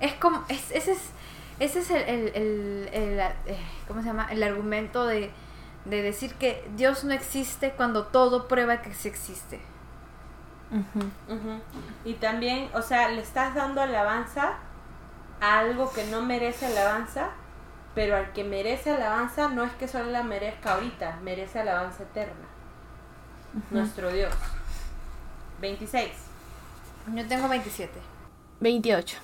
Es 0.00 0.14
como, 0.14 0.44
es, 0.48 0.70
ese 0.70 0.92
es, 0.92 0.98
ese 1.58 1.78
es 1.80 1.90
el, 1.90 2.02
el, 2.02 2.28
el- 2.34 2.88
el, 2.92 3.20
eh, 3.46 3.58
¿cómo 3.88 4.00
se 4.02 4.06
llama? 4.08 4.28
El 4.30 4.42
argumento 4.42 5.06
de, 5.06 5.30
de 5.86 6.02
decir 6.02 6.34
que 6.34 6.68
Dios 6.76 7.04
no 7.04 7.12
existe 7.14 7.72
cuando 7.72 8.06
todo 8.06 8.46
prueba 8.48 8.82
que 8.82 8.92
sí 8.94 9.08
existe. 9.08 9.60
Y 12.04 12.14
también, 12.14 12.68
o 12.74 12.82
sea, 12.82 13.08
le 13.08 13.22
estás 13.22 13.54
dando 13.54 13.80
alabanza 13.80 14.54
a 15.40 15.58
algo 15.60 15.92
que 15.92 16.04
no 16.06 16.22
merece 16.22 16.66
alabanza, 16.66 17.28
pero 17.94 18.16
al 18.16 18.32
que 18.32 18.42
merece 18.44 18.90
alabanza 18.90 19.48
no 19.48 19.62
es 19.64 19.72
que 19.74 19.86
solo 19.88 20.10
la 20.10 20.22
merezca 20.22 20.74
ahorita, 20.74 21.18
merece 21.22 21.60
alabanza 21.60 22.02
eterna. 22.02 22.46
Nuestro 23.70 24.10
Dios. 24.12 24.34
26. 25.60 26.10
Yo 27.14 27.26
tengo 27.26 27.48
27. 27.48 27.92
28. 28.60 29.16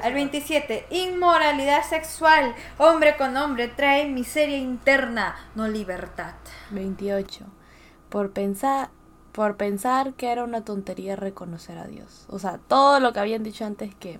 Al 0.00 0.14
27, 0.14 0.86
inmoralidad 0.90 1.84
sexual, 1.84 2.54
hombre 2.78 3.14
con 3.18 3.36
hombre, 3.36 3.68
trae 3.68 4.08
miseria 4.08 4.56
interna, 4.56 5.36
no 5.54 5.68
libertad. 5.68 6.32
28. 6.70 7.44
Por 8.08 8.32
pensar, 8.32 8.88
por 9.32 9.58
pensar 9.58 10.14
que 10.14 10.32
era 10.32 10.44
una 10.44 10.64
tontería 10.64 11.14
reconocer 11.14 11.76
a 11.76 11.86
Dios. 11.86 12.24
O 12.30 12.38
sea, 12.38 12.58
todo 12.68 13.00
lo 13.00 13.12
que 13.12 13.20
habían 13.20 13.42
dicho 13.42 13.66
antes 13.66 13.94
que, 13.94 14.18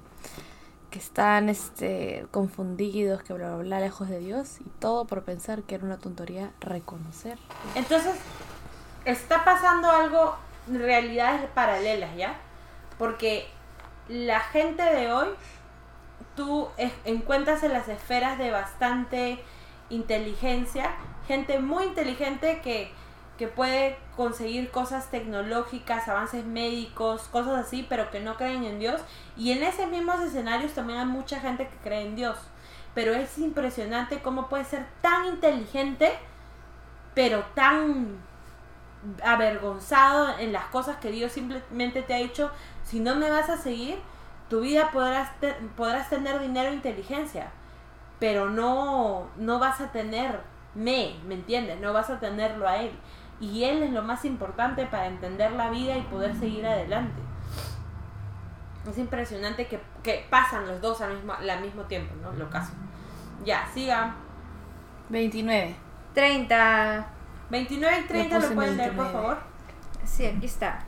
que 0.91 0.99
están 0.99 1.49
este, 1.49 2.27
confundidos, 2.31 3.23
que 3.23 3.33
bla, 3.33 3.55
bla, 3.55 3.63
bla, 3.63 3.81
lejos 3.81 4.11
de 4.11 4.19
Dios. 4.19 4.61
Y 4.61 4.69
todo 4.79 5.07
por 5.07 5.25
pensar 5.25 5.63
que 5.63 5.77
era 5.77 5.85
una 5.85 5.97
tontería 5.97 6.53
reconocer. 6.61 7.39
Entonces, 7.75 8.17
está 9.07 9.43
pasando 9.43 9.91
algo, 9.91 10.37
realidades 10.69 11.49
paralelas, 11.55 12.15
¿ya? 12.15 12.37
Porque 12.99 13.47
la 14.09 14.41
gente 14.41 14.83
de 14.83 15.11
hoy, 15.11 15.29
tú 16.37 16.69
encuentras 17.05 17.63
en 17.63 17.73
las 17.73 17.89
esferas 17.89 18.39
de 18.39 18.51
bastante 18.51 19.43
inteligencia, 19.91 20.95
gente 21.27 21.59
muy 21.59 21.85
inteligente 21.85 22.61
que, 22.63 22.93
que 23.39 23.49
puede 23.49 23.99
conseguir 24.17 24.71
cosas 24.71 25.11
tecnológicas, 25.11 26.09
avances 26.09 26.45
médicos, 26.45 27.23
cosas 27.29 27.67
así, 27.67 27.87
pero 27.89 28.11
que 28.11 28.21
no 28.21 28.37
creen 28.37 28.65
en 28.65 28.79
Dios. 28.79 29.01
Y 29.37 29.53
en 29.53 29.63
esos 29.63 29.89
mismos 29.89 30.21
escenarios 30.21 30.73
también 30.73 30.99
hay 30.99 31.07
mucha 31.07 31.41
gente 31.41 31.69
que 31.69 31.77
cree 31.77 32.03
en 32.03 32.17
Dios. 32.17 32.37
Pero 32.95 33.15
es 33.15 33.39
impresionante 33.39 34.21
cómo 34.21 34.49
puede 34.49 34.65
ser 34.65 34.87
tan 35.01 35.27
inteligente, 35.27 36.13
pero 37.15 37.45
tan 37.55 38.19
avergonzado 39.25 40.39
en 40.39 40.53
las 40.53 40.67
cosas 40.67 40.97
que 40.97 41.11
Dios 41.11 41.33
simplemente 41.33 42.03
te 42.03 42.15
ha 42.15 42.19
dicho, 42.19 42.51
si 42.85 43.01
no 43.01 43.17
me 43.17 43.31
vas 43.31 43.49
a 43.49 43.57
seguir, 43.57 43.99
tu 44.53 44.61
vida 44.61 44.91
podrás, 44.91 45.41
te- 45.41 45.55
podrás 45.79 46.11
tener 46.11 46.39
dinero 46.39 46.69
e 46.69 46.75
inteligencia, 46.75 47.47
pero 48.21 48.51
no, 48.51 49.31
no 49.39 49.59
vas 49.59 49.81
a 49.81 49.91
tener 49.93 50.43
me, 50.75 51.15
¿me 51.27 51.37
entiendes? 51.37 51.81
No 51.81 51.95
vas 51.95 52.11
a 52.11 52.21
tenerlo 52.21 52.69
a 52.69 52.77
Él. 52.77 52.93
Y 53.41 53.65
Él 53.65 53.83
es 53.83 53.93
lo 53.93 54.03
más 54.03 54.27
importante 54.27 54.85
para 54.85 55.07
entender 55.07 55.53
la 55.53 55.71
vida 55.71 55.97
y 55.97 56.03
poder 56.03 56.35
seguir 56.37 56.67
adelante. 56.67 57.23
Es 58.91 58.99
impresionante 58.99 59.67
que, 59.69 59.81
que 60.03 60.27
pasan 60.29 60.67
los 60.69 60.83
dos 60.83 61.01
al 61.01 61.15
mismo, 61.15 61.33
al 61.33 61.61
mismo 61.63 61.85
tiempo, 61.85 62.15
¿no? 62.23 62.31
Lo 62.33 62.51
caso. 62.51 62.75
Ya, 63.47 63.67
sigan. 63.73 64.15
29. 65.09 65.75
30. 66.13 67.07
29 67.49 68.01
y 68.01 68.07
30 68.07 68.39
lo 68.39 68.55
pueden 68.55 68.77
leer, 68.77 68.95
por 68.97 69.05
29. 69.07 69.13
favor. 69.13 69.39
Sí, 70.05 70.27
aquí 70.27 70.45
está. 70.45 70.79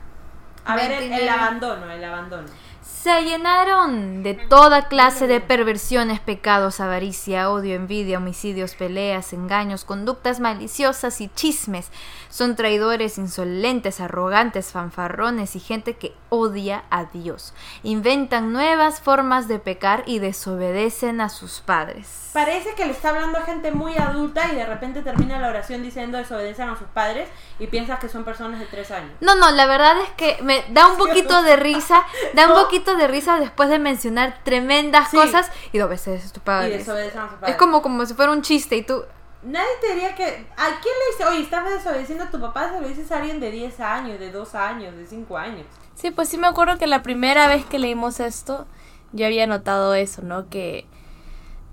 A 0.65 0.75
ver, 0.75 0.91
el, 0.91 1.03
el 1.05 1.09
29. 1.09 1.29
abandono, 1.29 1.89
el 1.91 2.03
abandono. 2.03 2.47
Se 2.85 3.21
llenaron 3.23 4.21
de 4.23 4.33
toda 4.33 4.87
clase 4.87 5.25
de 5.27 5.41
perversiones, 5.41 6.19
pecados, 6.19 6.79
avaricia, 6.79 7.49
odio, 7.49 7.75
envidia, 7.75 8.17
homicidios, 8.17 8.75
peleas, 8.75 9.33
engaños, 9.33 9.85
conductas 9.85 10.39
maliciosas 10.39 11.19
y 11.21 11.29
chismes. 11.29 11.89
Son 12.29 12.55
traidores, 12.55 13.17
insolentes, 13.17 13.99
arrogantes, 13.99 14.71
fanfarrones 14.71 15.55
y 15.55 15.59
gente 15.59 15.95
que 15.95 16.13
odia 16.29 16.83
a 16.89 17.05
Dios. 17.05 17.53
Inventan 17.83 18.53
nuevas 18.53 19.01
formas 19.01 19.47
de 19.47 19.59
pecar 19.59 20.03
y 20.05 20.19
desobedecen 20.19 21.21
a 21.21 21.29
sus 21.29 21.61
padres. 21.61 22.31
Parece 22.33 22.75
que 22.75 22.85
le 22.85 22.91
está 22.91 23.09
hablando 23.09 23.37
a 23.37 23.43
gente 23.43 23.71
muy 23.71 23.95
adulta 23.97 24.51
y 24.51 24.55
de 24.55 24.65
repente 24.65 25.01
termina 25.01 25.39
la 25.39 25.47
oración 25.47 25.81
diciendo 25.81 26.17
desobedecen 26.17 26.69
a 26.69 26.77
sus 26.77 26.87
padres 26.87 27.29
y 27.59 27.67
piensas 27.67 27.99
que 27.99 28.09
son 28.09 28.25
personas 28.25 28.59
de 28.59 28.65
3 28.65 28.91
años. 28.91 29.11
No, 29.21 29.35
no, 29.35 29.51
la 29.51 29.65
verdad 29.65 29.95
es 30.01 30.09
que 30.17 30.41
me 30.43 30.65
da 30.69 30.87
un 30.87 30.97
poquito 30.97 31.43
de 31.43 31.55
risa, 31.55 32.03
da 32.33 32.47
un 32.47 32.61
poquito 32.61 32.74
de 32.83 33.07
risa 33.07 33.39
después 33.39 33.69
de 33.69 33.79
mencionar 33.79 34.39
tremendas 34.43 35.09
Sí. 35.11 35.17
cosas 35.17 35.51
y 35.71 35.77
dos 35.77 35.89
veces 35.89 36.31
tu 36.31 36.39
Y 36.39 36.43
padre. 36.43 36.77
desobedecen 36.77 37.19
a 37.21 37.29
sus 37.29 37.37
padres. 37.39 37.55
Es 37.55 37.59
como, 37.59 37.81
como 37.81 38.05
si 38.05 38.13
fuera 38.13 38.31
un 38.31 38.41
chiste 38.41 38.75
y 38.77 38.83
tú... 38.83 39.03
Nadie 39.43 39.67
te 39.79 39.93
diría 39.93 40.15
que... 40.15 40.23
¿A 40.57 40.65
quién 40.81 40.93
le 40.95 41.11
dice, 41.11 41.25
oye, 41.29 41.41
estás 41.41 41.69
desobedeciendo 41.69 42.23
a 42.23 42.31
tu 42.31 42.39
papá? 42.41 42.71
Se 42.71 42.81
lo 42.81 42.87
dices 42.87 43.11
a 43.11 43.17
alguien 43.17 43.39
de 43.39 43.51
10 43.51 43.79
años, 43.79 44.19
de 44.19 44.31
2 44.31 44.55
años, 44.55 44.95
de 44.95 45.05
5 45.05 45.37
años. 45.37 45.65
Sí, 45.93 46.09
pues 46.11 46.29
sí 46.29 46.37
me 46.37 46.47
acuerdo 46.47 46.77
que 46.79 46.87
la 46.87 47.03
primera 47.03 47.47
vez 47.47 47.63
que 47.65 47.77
leímos 47.79 48.19
esto, 48.19 48.65
yo 49.11 49.25
había 49.27 49.45
notado 49.45 49.93
eso, 49.93 50.23
¿no? 50.23 50.49
Que 50.49 50.87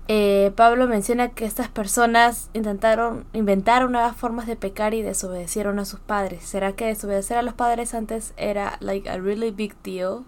eh, 0.07 0.51
Pablo 0.55 0.87
menciona 0.87 1.29
que 1.29 1.45
estas 1.45 1.67
personas 1.69 2.49
intentaron, 2.53 3.25
inventaron 3.33 3.91
nuevas 3.93 4.15
formas 4.15 4.45
de 4.47 4.55
pecar 4.55 4.93
y 4.93 5.01
desobedecieron 5.01 5.79
a 5.79 5.85
sus 5.85 5.99
padres. 5.99 6.43
¿Será 6.43 6.73
que 6.73 6.85
desobedecer 6.85 7.37
a 7.37 7.41
los 7.41 7.53
padres 7.53 7.93
antes 7.93 8.33
era 8.37 8.77
like 8.81 9.09
a 9.09 9.17
really 9.17 9.49
big 9.51 9.75
deal? 9.81 10.25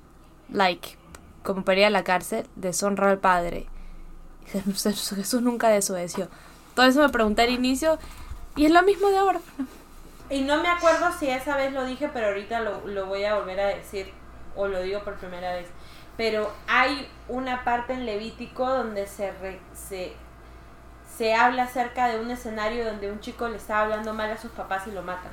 Like, 0.51 0.97
como 1.43 1.63
para 1.63 1.79
ir 1.79 1.85
a 1.85 1.89
la 1.89 2.03
cárcel, 2.03 2.47
deshonra 2.55 3.09
al 3.09 3.19
padre. 3.19 3.67
Jesús, 4.51 5.41
nunca 5.41 5.69
desobedeció. 5.69 6.27
Todo 6.75 6.85
eso 6.85 7.01
me 7.01 7.09
pregunté 7.09 7.43
al 7.43 7.49
inicio 7.49 7.97
y 8.55 8.65
es 8.65 8.71
lo 8.71 8.83
mismo 8.83 9.09
de 9.09 9.17
ahora. 9.17 9.39
Y 10.29 10.41
no 10.41 10.61
me 10.61 10.67
acuerdo 10.69 11.11
si 11.19 11.29
esa 11.29 11.55
vez 11.55 11.71
lo 11.73 11.85
dije, 11.85 12.09
pero 12.13 12.27
ahorita 12.27 12.59
lo, 12.61 12.85
lo 12.87 13.05
voy 13.05 13.23
a 13.25 13.35
volver 13.35 13.59
a 13.59 13.67
decir 13.67 14.11
o 14.55 14.67
lo 14.67 14.81
digo 14.81 15.03
por 15.03 15.15
primera 15.15 15.53
vez. 15.53 15.67
Pero 16.17 16.51
hay 16.67 17.07
una 17.27 17.63
parte 17.63 17.93
en 17.93 18.05
Levítico 18.05 18.67
donde 18.67 19.05
se, 19.07 19.31
re- 19.33 19.59
se, 19.73 20.13
se 21.17 21.33
habla 21.35 21.63
acerca 21.63 22.07
de 22.07 22.19
un 22.19 22.31
escenario 22.31 22.85
donde 22.85 23.11
un 23.11 23.19
chico 23.19 23.47
le 23.49 23.57
estaba 23.57 23.81
hablando 23.81 24.13
mal 24.13 24.31
a 24.31 24.37
sus 24.37 24.51
papás 24.51 24.87
y 24.87 24.91
lo 24.91 25.01
matan. 25.03 25.31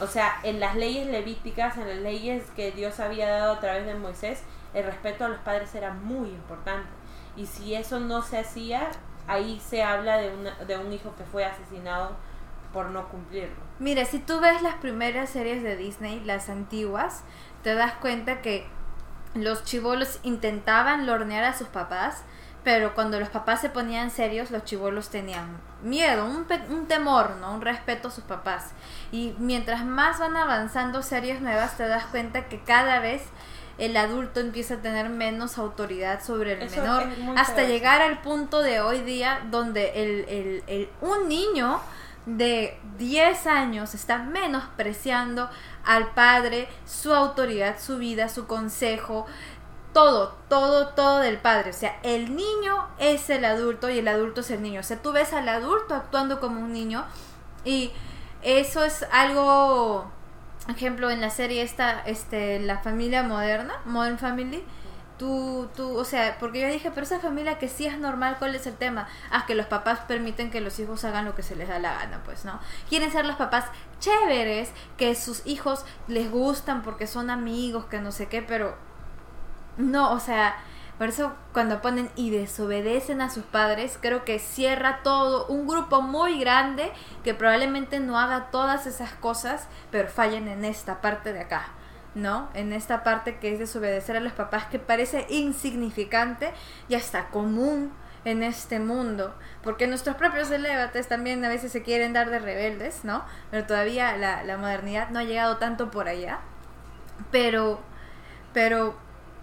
O 0.00 0.06
sea, 0.06 0.40
en 0.42 0.60
las 0.60 0.76
leyes 0.76 1.06
levíticas, 1.06 1.76
en 1.76 1.88
las 1.88 1.98
leyes 1.98 2.44
que 2.56 2.72
Dios 2.72 3.00
había 3.00 3.28
dado 3.30 3.54
a 3.54 3.60
través 3.60 3.86
de 3.86 3.94
Moisés, 3.94 4.42
el 4.74 4.84
respeto 4.84 5.24
a 5.24 5.28
los 5.28 5.38
padres 5.40 5.74
era 5.74 5.92
muy 5.92 6.28
importante. 6.28 6.88
Y 7.36 7.46
si 7.46 7.74
eso 7.74 8.00
no 8.00 8.22
se 8.22 8.38
hacía, 8.38 8.90
ahí 9.26 9.60
se 9.64 9.82
habla 9.82 10.16
de, 10.16 10.34
una, 10.34 10.54
de 10.56 10.78
un 10.78 10.92
hijo 10.92 11.14
que 11.16 11.24
fue 11.24 11.44
asesinado 11.44 12.16
por 12.72 12.86
no 12.86 13.08
cumplirlo. 13.08 13.56
Mira, 13.78 14.04
si 14.04 14.18
tú 14.18 14.40
ves 14.40 14.62
las 14.62 14.76
primeras 14.76 15.30
series 15.30 15.62
de 15.62 15.76
Disney, 15.76 16.20
las 16.20 16.48
antiguas, 16.48 17.22
te 17.62 17.74
das 17.74 17.92
cuenta 17.94 18.42
que 18.42 18.66
los 19.34 19.64
chivolos 19.64 20.20
intentaban 20.22 21.06
lornear 21.06 21.44
a 21.44 21.56
sus 21.56 21.68
papás, 21.68 22.24
pero 22.64 22.94
cuando 22.94 23.18
los 23.18 23.28
papás 23.30 23.60
se 23.60 23.70
ponían 23.70 24.10
serios, 24.10 24.50
los 24.50 24.64
chivolos 24.64 25.08
tenían 25.08 25.46
miedo, 25.82 26.26
un, 26.26 26.44
pe- 26.44 26.62
un 26.68 26.86
temor, 26.86 27.36
¿no? 27.40 27.54
Un 27.54 27.62
respeto 27.62 28.08
a 28.08 28.10
sus 28.10 28.24
papás. 28.24 28.70
Y 29.12 29.34
mientras 29.38 29.84
más 29.84 30.18
van 30.18 30.36
avanzando 30.36 31.02
series 31.02 31.40
nuevas, 31.40 31.76
te 31.76 31.88
das 31.88 32.04
cuenta 32.06 32.48
que 32.48 32.60
cada 32.60 33.00
vez 33.00 33.22
el 33.78 33.96
adulto 33.96 34.40
empieza 34.40 34.74
a 34.74 34.76
tener 34.82 35.08
menos 35.08 35.56
autoridad 35.56 36.22
sobre 36.22 36.52
el 36.52 36.62
Eso 36.62 36.82
menor, 36.82 37.04
hasta 37.38 37.54
feo. 37.62 37.66
llegar 37.68 38.02
al 38.02 38.20
punto 38.20 38.60
de 38.60 38.80
hoy 38.80 39.00
día 39.00 39.40
donde 39.50 39.92
el, 40.02 40.28
el, 40.28 40.64
el- 40.66 40.88
un 41.00 41.28
niño 41.28 41.80
de 42.26 42.78
10 42.98 43.46
años 43.46 43.94
está 43.94 44.18
menospreciando 44.18 45.48
al 45.86 46.08
padre, 46.10 46.68
su 46.86 47.14
autoridad, 47.14 47.76
su 47.80 47.96
vida, 47.96 48.28
su 48.28 48.46
consejo, 48.46 49.26
todo, 49.92 50.36
todo, 50.48 50.88
todo 50.88 51.18
del 51.18 51.38
padre. 51.38 51.70
O 51.70 51.74
sea, 51.74 51.98
el 52.02 52.36
niño 52.36 52.88
es 52.98 53.30
el 53.30 53.44
adulto 53.44 53.90
y 53.90 53.98
el 53.98 54.08
adulto 54.08 54.40
es 54.40 54.50
el 54.50 54.62
niño. 54.62 54.80
O 54.80 54.84
sea, 54.84 55.00
tú 55.00 55.12
ves 55.12 55.32
al 55.32 55.48
adulto 55.48 55.94
actuando 55.94 56.40
como 56.40 56.60
un 56.60 56.72
niño 56.72 57.04
y 57.64 57.92
eso 58.42 58.84
es 58.84 59.04
algo, 59.12 60.10
ejemplo, 60.68 61.10
en 61.10 61.20
la 61.20 61.30
serie 61.30 61.62
esta, 61.62 62.00
este, 62.00 62.60
la 62.60 62.78
familia 62.78 63.22
moderna, 63.22 63.74
Modern 63.84 64.18
Family. 64.18 64.64
Tú, 65.18 65.68
tú, 65.76 65.98
o 65.98 66.04
sea, 66.06 66.38
porque 66.40 66.62
yo 66.62 66.68
dije, 66.68 66.90
pero 66.94 67.02
esa 67.02 67.20
familia 67.20 67.58
que 67.58 67.68
sí 67.68 67.84
es 67.84 67.98
normal, 67.98 68.36
¿cuál 68.38 68.54
es 68.54 68.66
el 68.66 68.74
tema? 68.76 69.06
Ah, 69.30 69.44
que 69.46 69.54
los 69.54 69.66
papás 69.66 70.00
permiten 70.08 70.50
que 70.50 70.62
los 70.62 70.78
hijos 70.78 71.04
hagan 71.04 71.26
lo 71.26 71.34
que 71.34 71.42
se 71.42 71.56
les 71.56 71.68
da 71.68 71.78
la 71.78 71.92
gana, 71.92 72.22
pues, 72.24 72.46
¿no? 72.46 72.58
Quieren 72.88 73.12
ser 73.12 73.26
los 73.26 73.36
papás 73.36 73.66
chéveres, 73.98 74.70
que 74.96 75.14
sus 75.14 75.46
hijos 75.46 75.84
les 76.08 76.30
gustan 76.30 76.80
porque 76.80 77.06
son 77.06 77.28
amigos, 77.28 77.84
que 77.84 78.00
no 78.00 78.12
sé 78.12 78.28
qué, 78.28 78.40
pero 78.40 78.74
no, 79.80 80.12
o 80.12 80.20
sea, 80.20 80.56
por 81.00 81.08
eso 81.08 81.32
cuando 81.54 81.80
ponen 81.80 82.10
y 82.14 82.28
desobedecen 82.28 83.22
a 83.22 83.30
sus 83.30 83.44
padres, 83.44 83.98
creo 84.00 84.22
que 84.26 84.38
cierra 84.38 85.00
todo 85.02 85.46
un 85.46 85.66
grupo 85.66 86.02
muy 86.02 86.38
grande 86.38 86.92
que 87.24 87.32
probablemente 87.32 88.00
no 88.00 88.18
haga 88.18 88.50
todas 88.50 88.86
esas 88.86 89.14
cosas, 89.14 89.66
pero 89.90 90.10
fallen 90.10 90.46
en 90.46 90.62
esta 90.64 91.00
parte 91.00 91.32
de 91.32 91.40
acá, 91.40 91.68
¿no? 92.14 92.50
En 92.52 92.74
esta 92.74 93.02
parte 93.02 93.38
que 93.38 93.50
es 93.50 93.58
desobedecer 93.58 94.14
a 94.18 94.20
los 94.20 94.34
papás, 94.34 94.66
que 94.66 94.78
parece 94.78 95.26
insignificante 95.30 96.52
y 96.90 96.96
hasta 96.96 97.28
común 97.28 97.92
en 98.26 98.42
este 98.42 98.78
mundo, 98.78 99.34
porque 99.62 99.86
nuestros 99.86 100.16
propios 100.16 100.48
celebates 100.48 101.08
también 101.08 101.42
a 101.46 101.48
veces 101.48 101.72
se 101.72 101.82
quieren 101.82 102.12
dar 102.12 102.28
de 102.28 102.40
rebeldes, 102.40 103.04
¿no? 103.04 103.24
Pero 103.50 103.64
todavía 103.64 104.14
la, 104.18 104.44
la 104.44 104.58
modernidad 104.58 105.08
no 105.08 105.20
ha 105.20 105.24
llegado 105.24 105.56
tanto 105.56 105.90
por 105.90 106.08
allá, 106.08 106.40
pero, 107.30 107.80
pero 108.52 108.94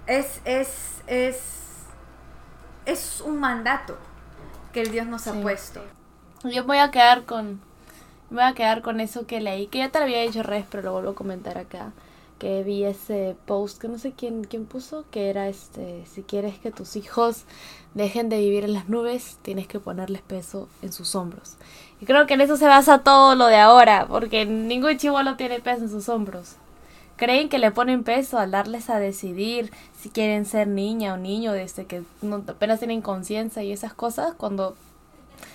es, 0.08 0.42
es, 0.46 1.04
es, 1.08 1.40
es 2.86 3.22
un 3.22 3.40
mandato 3.40 3.98
que 4.74 4.82
el 4.82 4.92
Dios 4.92 5.06
nos 5.06 5.28
ha 5.28 5.34
puesto. 5.34 5.82
Yo 6.44 6.64
voy 6.64 6.78
a 6.78 6.92
quedar 6.92 7.26
con, 7.26 7.60
voy 8.30 8.44
a 8.44 8.54
quedar 8.54 8.82
con 8.82 9.00
eso 9.00 9.28
que 9.28 9.42
leí, 9.42 9.68
que 9.68 9.80
ya 9.80 9.90
te 9.90 10.00
lo 10.00 10.06
había 10.06 10.22
dicho 10.22 10.44
Res, 10.44 10.66
pero 10.70 10.84
lo 10.84 10.94
vuelvo 10.94 11.12
a 11.12 11.16
comentar 11.16 11.58
acá, 11.58 11.92
que 12.40 12.64
vi 12.64 12.86
ese 12.86 13.36
post 13.46 13.82
que 13.82 13.88
no 13.88 13.98
sé 13.98 14.14
quién, 14.14 14.44
quién 14.44 14.66
puso, 14.66 15.04
que 15.12 15.30
era 15.30 15.50
este, 15.50 16.06
si 16.06 16.24
quieres 16.24 16.58
que 16.60 16.72
tus 16.72 16.96
hijos 16.96 17.44
dejen 17.94 18.30
de 18.30 18.38
vivir 18.38 18.64
en 18.64 18.74
las 18.74 18.88
nubes, 18.88 19.38
tienes 19.42 19.68
que 19.68 19.80
ponerles 19.80 20.22
peso 20.22 20.70
en 20.82 20.94
sus 20.94 21.16
hombros. 21.16 21.58
Y 22.00 22.06
creo 22.06 22.28
que 22.28 22.36
en 22.36 22.42
eso 22.42 22.56
se 22.56 22.68
basa 22.68 23.00
todo 23.00 23.36
lo 23.36 23.48
de 23.48 23.58
ahora, 23.58 24.06
porque 24.08 24.46
ningún 24.46 24.98
chivolo 24.98 25.36
tiene 25.36 25.60
peso 25.60 25.84
en 25.84 25.90
sus 25.90 26.08
hombros 26.08 26.56
creen 27.18 27.50
que 27.50 27.60
le 27.60 27.72
ponen 27.72 28.04
peso 28.04 28.40
al 28.40 28.52
darles 28.52 28.90
a 28.90 29.00
decidir 29.00 29.72
si 30.00 30.10
quieren 30.10 30.46
ser 30.46 30.68
niña 30.68 31.16
o 31.16 31.18
niño 31.18 31.52
desde 31.52 31.86
que 31.86 32.04
no, 32.22 32.44
apenas 32.48 32.80
tienen 32.80 33.02
conciencia 33.02 33.64
y 33.64 33.74
esas 33.74 33.94
cosas 33.94 34.34
cuando 34.36 34.76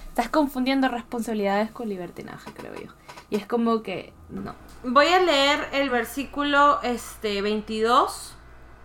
estás 0.08 0.28
confundiendo 0.28 0.88
responsabilidades 0.88 1.70
con 1.70 1.88
libertinaje, 1.88 2.52
creo 2.52 2.74
yo. 2.74 2.92
Y 3.30 3.36
es 3.36 3.46
como 3.46 3.82
que 3.82 4.12
no. 4.28 4.54
Voy 4.84 5.06
a 5.06 5.20
leer 5.20 5.60
el 5.72 5.88
versículo 5.88 6.82
este 6.82 7.40
22 7.40 8.34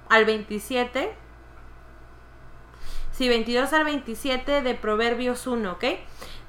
al 0.08 0.24
27. 0.24 1.27
Sí, 3.18 3.28
22 3.30 3.74
al 3.74 3.84
27 3.84 4.62
de 4.62 4.76
Proverbios 4.76 5.48
1, 5.48 5.72
¿ok? 5.72 5.86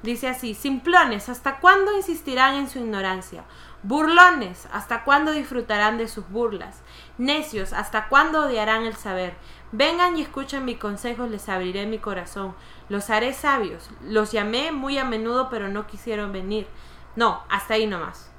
Dice 0.03 0.27
así, 0.27 0.53
simplones, 0.53 1.27
¿hasta 1.27 1.59
cuándo 1.59 1.97
insistirán 1.97 2.53
en 2.53 2.69
su 2.69 2.77
ignorancia? 2.77 3.43
Burlones, 3.81 4.67
¿hasta 4.71 5.03
cuándo 5.03 5.31
disfrutarán 5.31 5.97
de 5.97 6.07
sus 6.07 6.29
burlas? 6.29 6.83
Necios, 7.17 7.73
¿hasta 7.73 8.07
cuándo 8.07 8.45
odiarán 8.45 8.83
el 8.83 8.95
saber? 8.95 9.33
Vengan 9.71 10.15
y 10.15 10.21
escuchen 10.21 10.63
mi 10.63 10.75
consejo, 10.75 11.25
les 11.25 11.49
abriré 11.49 11.87
mi 11.87 11.97
corazón. 11.97 12.53
Los 12.87 13.09
haré 13.09 13.33
sabios. 13.33 13.89
Los 14.03 14.31
llamé 14.31 14.71
muy 14.71 14.99
a 14.99 15.05
menudo, 15.05 15.49
pero 15.49 15.69
no 15.69 15.87
quisieron 15.87 16.31
venir. 16.31 16.67
No, 17.15 17.41
hasta 17.49 17.73
ahí 17.73 17.87
nomás. 17.87 18.29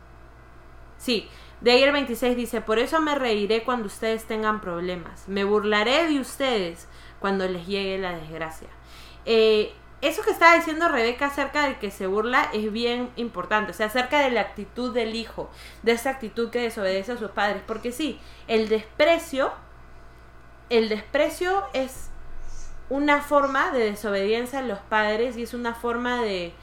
Sí, 0.99 1.29
de 1.63 1.73
ahí 1.73 1.83
el 1.83 1.91
26 1.91 2.37
dice, 2.37 2.61
por 2.61 2.79
eso 2.79 3.01
me 3.01 3.17
reiré 3.17 3.65
cuando 3.65 3.87
ustedes 3.89 4.25
tengan 4.27 4.61
problemas. 4.61 5.27
Me 5.27 5.43
burlaré 5.43 6.07
de 6.07 6.21
ustedes 6.21 6.87
cuando 7.21 7.47
les 7.47 7.67
llegue 7.67 7.99
la 7.99 8.13
desgracia. 8.13 8.69
Eh, 9.27 9.73
eso 10.03 10.23
que 10.23 10.31
estaba 10.31 10.57
diciendo 10.57 10.89
Rebeca 10.89 11.27
acerca 11.27 11.67
de 11.67 11.79
que 11.79 11.91
se 11.91 12.07
burla 12.07 12.49
es 12.55 12.73
bien 12.73 13.11
importante, 13.17 13.73
o 13.73 13.75
sea, 13.75 13.87
acerca 13.87 14.21
de 14.21 14.31
la 14.31 14.41
actitud 14.41 14.95
del 14.95 15.15
hijo, 15.15 15.51
de 15.83 15.93
esa 15.93 16.11
actitud 16.11 16.49
que 16.49 16.61
desobedece 16.61 17.13
a 17.13 17.17
sus 17.19 17.31
padres, 17.31 17.63
porque 17.67 17.93
sí, 17.93 18.19
el 18.49 18.71
desprecio, 18.71 19.53
el 20.71 20.89
desprecio 20.89 21.65
es 21.75 22.09
una 22.89 23.21
forma 23.21 23.73
de 23.73 23.91
desobediencia 23.91 24.61
a 24.61 24.63
los 24.63 24.79
padres 24.79 25.37
y 25.37 25.43
es 25.43 25.53
una 25.53 25.75
forma 25.75 26.23
de, 26.23 26.55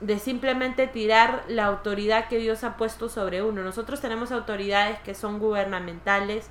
de 0.00 0.18
simplemente 0.18 0.88
tirar 0.88 1.44
la 1.46 1.66
autoridad 1.66 2.26
que 2.26 2.38
Dios 2.38 2.64
ha 2.64 2.76
puesto 2.76 3.08
sobre 3.08 3.42
uno. 3.42 3.62
Nosotros 3.62 4.00
tenemos 4.00 4.32
autoridades 4.32 4.98
que 5.00 5.14
son 5.14 5.38
gubernamentales, 5.38 6.48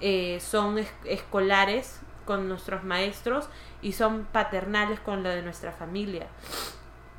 eh, 0.00 0.38
son 0.40 0.78
escolares 1.04 2.00
con 2.24 2.48
nuestros 2.48 2.84
maestros 2.84 3.48
y 3.80 3.92
son 3.92 4.24
paternales 4.24 5.00
con 5.00 5.22
lo 5.22 5.28
de 5.28 5.42
nuestra 5.42 5.72
familia 5.72 6.26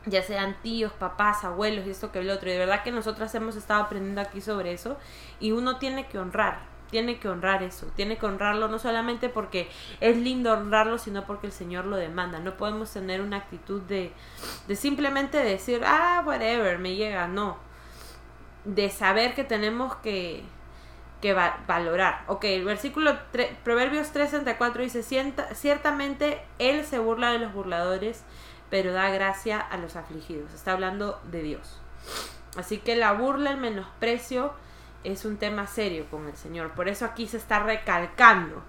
ya 0.06 0.22
sean 0.22 0.58
tíos, 0.62 0.92
papás, 0.94 1.44
abuelos 1.44 1.86
y 1.86 1.92
esto 1.92 2.12
que 2.12 2.20
el 2.20 2.30
otro. 2.30 2.50
Y 2.50 2.54
de 2.54 2.60
verdad 2.60 2.84
que 2.84 2.92
nosotras 2.92 3.34
hemos 3.36 3.56
estado 3.56 3.84
aprendiendo 3.84 4.22
aquí 4.22 4.42
sobre 4.42 4.74
eso 4.74 4.98
y 5.40 5.52
uno 5.52 5.78
tiene 5.78 6.08
que 6.08 6.20
honrar, 6.20 6.60
tiene 6.90 7.20
que 7.20 7.30
honrar 7.30 7.64
eso, 7.64 7.88
tiene 7.96 8.18
que 8.18 8.26
honrarlo 8.26 8.68
no 8.68 8.80
solamente 8.80 9.30
porque 9.30 9.70
es 10.00 10.18
lindo 10.18 10.54
honrarlo, 10.54 10.98
sino 10.98 11.26
porque 11.26 11.48
el 11.48 11.54
Señor 11.54 11.86
lo 11.86 11.96
demanda. 11.96 12.40
No 12.40 12.58
podemos 12.58 12.92
tener 12.92 13.22
una 13.22 13.38
actitud 13.38 13.82
de, 13.84 14.12
de 14.68 14.76
simplemente 14.76 15.38
decir, 15.38 15.82
ah, 15.86 16.24
whatever, 16.26 16.80
me 16.80 16.96
llega, 16.96 17.28
no. 17.28 17.58
De 18.66 18.90
saber 18.90 19.36
que 19.36 19.44
tenemos 19.44 19.96
que, 19.98 20.44
que 21.24 21.34
valorar. 21.34 22.26
Ok, 22.28 22.44
el 22.44 22.66
versículo 22.66 23.18
Proverbios 23.64 24.14
3:34 24.14 24.74
dice, 24.84 25.04
ciertamente 25.56 26.44
Él 26.60 26.84
se 26.84 27.00
burla 27.00 27.32
de 27.32 27.40
los 27.40 27.54
burladores, 27.54 28.26
pero 28.70 28.92
da 28.92 29.10
gracia 29.10 29.58
a 29.58 29.78
los 29.78 29.96
afligidos. 29.96 30.54
Está 30.54 30.74
hablando 30.74 31.22
de 31.32 31.42
Dios. 31.42 31.80
Así 32.58 32.78
que 32.80 32.98
la 32.98 33.14
burla, 33.14 33.52
el 33.52 33.58
menosprecio, 33.58 34.52
es 35.06 35.24
un 35.24 35.38
tema 35.38 35.66
serio 35.66 36.08
con 36.12 36.28
el 36.28 36.36
Señor. 36.36 36.72
Por 36.72 36.90
eso 36.90 37.06
aquí 37.06 37.26
se 37.26 37.38
está 37.38 37.60
recalcando 37.60 38.62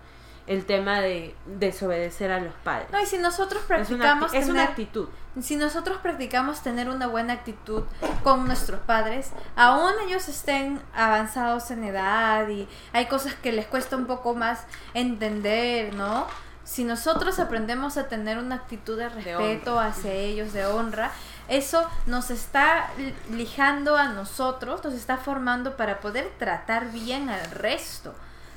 el 0.47 0.67
tema 0.67 1.01
de 1.01 1.35
desobedecer 1.47 2.31
a 2.31 2.41
los 2.41 2.55
padres. 2.57 2.91
No, 2.91 3.01
y 3.01 3.07
si 3.07 3.19
nosotros 3.19 3.63
practicamos 3.67 4.35
es 4.35 4.49
una, 4.49 4.65
actitud. 4.65 5.09
Si 5.41 5.57
nosotros 5.57 5.99
practicamos 6.03 6.63
tener 6.63 6.89
una 6.89 7.07
buena 7.07 7.33
actitud 7.33 7.85
con 8.23 8.47
nuestros 8.47 8.81
padres, 8.81 9.31
aún 9.57 9.93
ellos 10.07 10.29
estén 10.29 10.81
avanzados 10.95 11.71
en 11.71 11.85
edad 11.85 12.49
y 12.49 12.69
hay 12.93 13.07
cosas 13.07 13.35
que 13.35 13.53
les 13.53 13.67
cuesta 13.67 13.97
un 13.97 14.07
poco 14.07 14.35
más 14.35 14.65
entender, 14.93 15.95
¿no? 15.95 16.27
Si 16.65 16.85
nosotros 16.85 17.39
aprendemos 17.39 17.97
a 17.97 18.09
tener 18.09 18.39
una 18.39 18.55
actitud 18.55 18.99
de 18.99 19.09
respeto 19.09 19.79
hacia 19.79 20.13
ellos, 20.13 20.53
de 20.55 20.65
honra, 20.65 21.11
eso 21.49 21.89
nos 22.07 22.31
está 22.31 22.91
lijando 23.31 23.97
a 23.97 24.09
nosotros, 24.09 24.83
nos 24.83 24.95
está 24.95 25.19
formando 25.19 25.77
para 25.77 26.01
poder 26.01 26.33
tratar 26.39 26.91
bien 26.91 27.29
al 27.29 27.51
resto. 27.51 28.15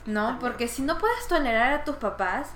¿No? 0.08 0.40
Porque 0.40 0.68
si 0.68 0.82
no 0.82 0.98
puedes 0.98 1.28
tolerar 1.28 1.74
a 1.74 1.84
tus 1.84 1.98
papás, 1.98 2.48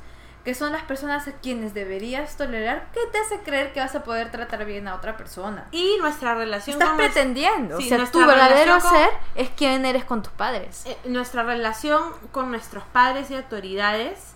que 0.43 0.55
son 0.55 0.71
las 0.71 0.83
personas 0.83 1.27
a 1.27 1.33
quienes 1.33 1.75
deberías 1.75 2.35
tolerar, 2.35 2.87
¿qué 2.93 3.01
te 3.11 3.19
hace 3.19 3.39
creer 3.41 3.73
que 3.73 3.79
vas 3.79 3.93
a 3.93 4.03
poder 4.03 4.31
tratar 4.31 4.65
bien 4.65 4.87
a 4.87 4.95
otra 4.95 5.15
persona? 5.15 5.67
Y 5.71 5.97
nuestra 5.99 6.33
relación 6.33 6.81
Estás 6.81 6.97
pretendiendo. 6.97 7.77
o 7.77 7.81
sea, 7.81 8.03
tu 8.09 8.19
verdadero 8.25 8.79
ser 8.79 9.09
es 9.35 9.49
quien 9.49 9.85
eres 9.85 10.03
con 10.03 10.23
tus 10.23 10.31
padres. 10.33 10.83
Eh, 10.87 10.97
nuestra 11.05 11.43
relación 11.43 12.01
con 12.31 12.49
nuestros 12.49 12.83
padres 12.85 13.29
y 13.29 13.35
autoridades 13.35 14.33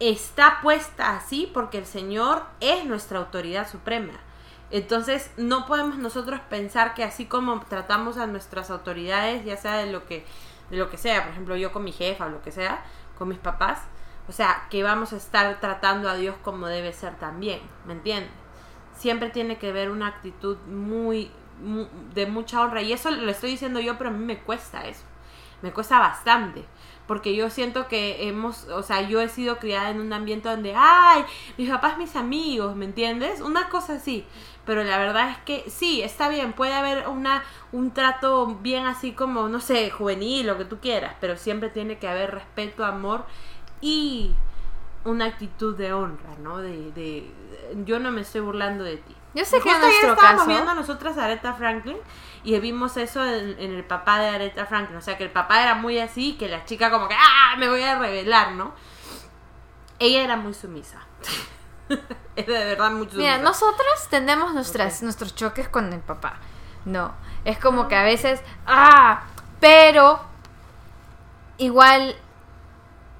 está 0.00 0.60
puesta 0.62 1.14
así 1.14 1.48
porque 1.54 1.78
el 1.78 1.86
Señor 1.86 2.42
es 2.58 2.84
nuestra 2.86 3.18
autoridad 3.18 3.68
suprema. 3.70 4.14
Entonces, 4.72 5.30
no 5.36 5.66
podemos 5.66 5.98
nosotros 5.98 6.40
pensar 6.48 6.94
que 6.94 7.04
así 7.04 7.26
como 7.26 7.60
tratamos 7.60 8.16
a 8.16 8.26
nuestras 8.26 8.70
autoridades, 8.70 9.44
ya 9.44 9.56
sea 9.56 9.74
de 9.74 9.92
lo 9.92 10.06
que 10.06 10.24
de 10.70 10.76
lo 10.76 10.88
que 10.90 10.96
sea, 10.96 11.22
por 11.22 11.32
ejemplo, 11.32 11.56
yo 11.56 11.72
con 11.72 11.84
mi 11.84 11.92
jefa 11.92 12.28
lo 12.28 12.42
que 12.42 12.52
sea, 12.52 12.84
con 13.18 13.28
mis 13.28 13.38
papás, 13.38 13.82
o 14.28 14.32
sea, 14.32 14.66
que 14.70 14.82
vamos 14.82 15.12
a 15.12 15.16
estar 15.16 15.60
tratando 15.60 16.08
a 16.08 16.14
Dios 16.14 16.36
como 16.44 16.66
debe 16.68 16.92
ser 16.92 17.18
también, 17.18 17.60
¿me 17.86 17.94
entiendes? 17.94 18.30
Siempre 18.96 19.30
tiene 19.30 19.58
que 19.58 19.70
haber 19.70 19.90
una 19.90 20.06
actitud 20.06 20.56
muy, 20.66 21.30
de 22.14 22.26
mucha 22.26 22.60
honra 22.60 22.82
y 22.82 22.92
eso 22.92 23.10
lo 23.10 23.30
estoy 23.30 23.50
diciendo 23.50 23.80
yo, 23.80 23.98
pero 23.98 24.10
a 24.10 24.12
mí 24.12 24.24
me 24.24 24.38
cuesta 24.38 24.86
eso. 24.86 25.04
me 25.62 25.72
cuesta 25.72 25.98
bastante. 25.98 26.64
Porque 27.06 27.34
yo 27.34 27.50
siento 27.50 27.88
que 27.88 28.28
hemos, 28.28 28.68
o 28.68 28.82
sea, 28.82 29.02
yo 29.02 29.20
he 29.20 29.28
sido 29.28 29.58
criada 29.58 29.90
en 29.90 30.00
un 30.00 30.12
ambiente 30.12 30.48
donde, 30.48 30.74
ay, 30.76 31.24
mis 31.58 31.68
papás, 31.68 31.98
mis 31.98 32.14
amigos, 32.14 32.76
¿me 32.76 32.84
entiendes? 32.84 33.40
Una 33.40 33.68
cosa 33.68 33.94
así. 33.94 34.24
Pero 34.64 34.84
la 34.84 34.98
verdad 34.98 35.30
es 35.30 35.38
que 35.38 35.70
sí, 35.70 36.02
está 36.02 36.28
bien, 36.28 36.52
puede 36.52 36.74
haber 36.74 37.08
una, 37.08 37.42
un 37.72 37.92
trato 37.92 38.46
bien 38.46 38.86
así 38.86 39.12
como, 39.12 39.48
no 39.48 39.60
sé, 39.60 39.90
juvenil, 39.90 40.46
lo 40.46 40.58
que 40.58 40.64
tú 40.64 40.78
quieras, 40.80 41.14
pero 41.20 41.36
siempre 41.36 41.70
tiene 41.70 41.98
que 41.98 42.08
haber 42.08 42.32
respeto, 42.32 42.84
amor 42.84 43.24
y 43.80 44.34
una 45.04 45.24
actitud 45.24 45.76
de 45.76 45.92
honra, 45.92 46.36
¿no? 46.42 46.58
De, 46.58 46.92
de 46.92 47.30
yo 47.84 47.98
no 47.98 48.10
me 48.10 48.20
estoy 48.20 48.42
burlando 48.42 48.84
de 48.84 48.98
ti. 48.98 49.16
Yo 49.32 49.44
sé 49.44 49.60
que 49.60 49.70
en 49.70 49.80
nuestro 49.80 50.12
estábamos 50.12 50.42
caso... 50.42 50.50
viendo 50.50 50.74
nosotras 50.74 51.16
a 51.16 51.24
Aretha 51.24 51.54
Franklin 51.54 51.96
y 52.42 52.58
vimos 52.58 52.96
eso 52.96 53.24
en, 53.24 53.58
en 53.60 53.74
el 53.74 53.84
papá 53.84 54.18
de 54.18 54.28
Aretha 54.28 54.66
Franklin. 54.66 54.96
O 54.96 55.00
sea, 55.00 55.16
que 55.16 55.24
el 55.24 55.30
papá 55.30 55.62
era 55.62 55.74
muy 55.74 55.98
así, 55.98 56.34
que 56.34 56.48
la 56.48 56.64
chica 56.64 56.90
como 56.90 57.08
que, 57.08 57.14
¡ah! 57.14 57.56
Me 57.56 57.68
voy 57.68 57.82
a 57.82 57.98
revelar, 57.98 58.52
¿no? 58.52 58.74
Ella 59.98 60.22
era 60.22 60.36
muy 60.36 60.52
sumisa. 60.52 61.00
era 62.36 62.58
de 62.58 62.64
verdad 62.64 62.90
sumisa. 62.90 63.16
Mira, 63.16 63.38
nosotros 63.38 64.08
tenemos 64.08 64.54
nuestras, 64.54 65.02
nuestros 65.02 65.34
choques 65.34 65.68
con 65.68 65.92
el 65.92 66.00
papá. 66.00 66.34
No, 66.84 67.12
es 67.44 67.58
como 67.58 67.88
que 67.88 67.96
a 67.96 68.02
veces, 68.02 68.40
ah, 68.66 69.24
pero 69.60 70.20
igual, 71.58 72.16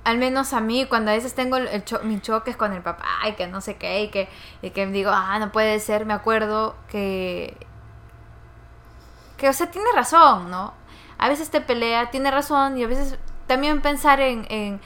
al 0.05 0.17
menos 0.19 0.53
a 0.55 0.61
mí, 0.61 0.87
cuando 0.87 1.11
a 1.11 1.15
veces 1.15 1.35
tengo 1.35 1.57
el, 1.59 1.69
el 1.69 1.85
cho- 1.85 2.01
mis 2.03 2.23
choques 2.23 2.57
con 2.57 2.73
el 2.73 2.83
papá, 2.83 3.05
y 3.29 3.33
que 3.35 3.47
no 3.47 3.61
sé 3.61 3.77
qué, 3.77 4.03
y 4.03 4.09
que, 4.09 4.29
y 4.63 4.71
que 4.71 4.87
digo, 4.87 5.11
ah, 5.13 5.39
no 5.39 5.53
puede 5.53 5.79
ser, 5.81 6.07
me 6.07 6.15
acuerdo 6.15 6.75
que, 6.89 7.57
que, 9.37 9.49
o 9.49 9.53
sea, 9.53 9.71
tiene 9.71 9.89
razón, 9.95 10.51
¿no? 10.51 10.73
A 11.19 11.29
veces 11.29 11.51
te 11.51 11.61
pelea, 11.61 12.11
tiene 12.11 12.31
razón, 12.31 12.79
y 12.79 12.85
a 12.85 12.87
veces 12.87 13.19
también 13.47 13.81
pensar 13.83 14.21
en- 14.21 14.47
en 14.49 14.81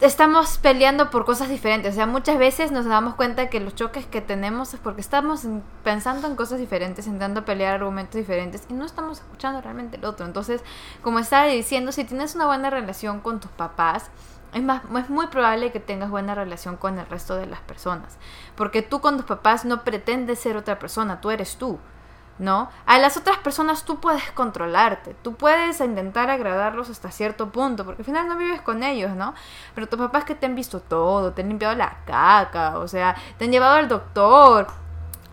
estamos 0.00 0.58
peleando 0.58 1.10
por 1.10 1.24
cosas 1.24 1.48
diferentes. 1.48 1.92
O 1.92 1.94
sea, 1.94 2.06
muchas 2.06 2.36
veces 2.38 2.72
nos 2.72 2.84
damos 2.84 3.14
cuenta 3.14 3.48
que 3.48 3.60
los 3.60 3.74
choques 3.74 4.06
que 4.06 4.20
tenemos 4.20 4.74
es 4.74 4.80
porque 4.80 5.00
estamos 5.00 5.44
en- 5.44 5.62
pensando 5.82 6.26
en 6.26 6.36
cosas 6.36 6.58
diferentes, 6.58 7.06
intentando 7.06 7.44
pelear 7.44 7.74
argumentos 7.74 8.16
diferentes 8.16 8.64
y 8.68 8.74
no 8.74 8.84
estamos 8.84 9.20
escuchando 9.20 9.60
realmente 9.60 9.96
el 9.96 10.04
otro. 10.04 10.26
Entonces, 10.26 10.62
como 11.02 11.18
estaba 11.20 11.46
diciendo, 11.46 11.92
si 11.92 12.04
tienes 12.04 12.34
una 12.34 12.46
buena 12.46 12.70
relación 12.70 13.20
con 13.20 13.40
tus 13.40 13.50
papás, 13.52 14.10
es, 14.52 14.62
más, 14.62 14.82
es 14.98 15.10
muy 15.10 15.26
probable 15.28 15.72
que 15.72 15.80
tengas 15.80 16.10
buena 16.10 16.34
relación 16.34 16.76
con 16.76 16.98
el 16.98 17.06
resto 17.06 17.36
de 17.36 17.46
las 17.46 17.60
personas. 17.60 18.16
Porque 18.56 18.82
tú 18.82 19.00
con 19.00 19.16
tus 19.16 19.26
papás 19.26 19.64
no 19.64 19.82
pretendes 19.84 20.38
ser 20.38 20.56
otra 20.56 20.78
persona, 20.78 21.20
tú 21.20 21.30
eres 21.30 21.56
tú. 21.56 21.78
¿No? 22.38 22.68
A 22.86 22.98
las 22.98 23.16
otras 23.16 23.38
personas 23.38 23.84
tú 23.84 24.00
puedes 24.00 24.30
controlarte, 24.32 25.14
tú 25.22 25.34
puedes 25.34 25.80
intentar 25.80 26.30
agradarlos 26.30 26.90
hasta 26.90 27.10
cierto 27.10 27.50
punto, 27.50 27.84
porque 27.84 28.02
al 28.02 28.06
final 28.06 28.28
no 28.28 28.36
vives 28.36 28.60
con 28.60 28.82
ellos, 28.82 29.12
¿no? 29.12 29.34
Pero 29.74 29.88
tus 29.88 29.98
papás 29.98 30.24
que 30.24 30.34
te 30.34 30.46
han 30.46 30.54
visto 30.54 30.80
todo, 30.80 31.32
te 31.32 31.42
han 31.42 31.48
limpiado 31.48 31.74
la 31.74 31.98
caca, 32.06 32.78
o 32.78 32.88
sea, 32.88 33.14
te 33.38 33.44
han 33.44 33.52
llevado 33.52 33.74
al 33.76 33.88
doctor, 33.88 34.66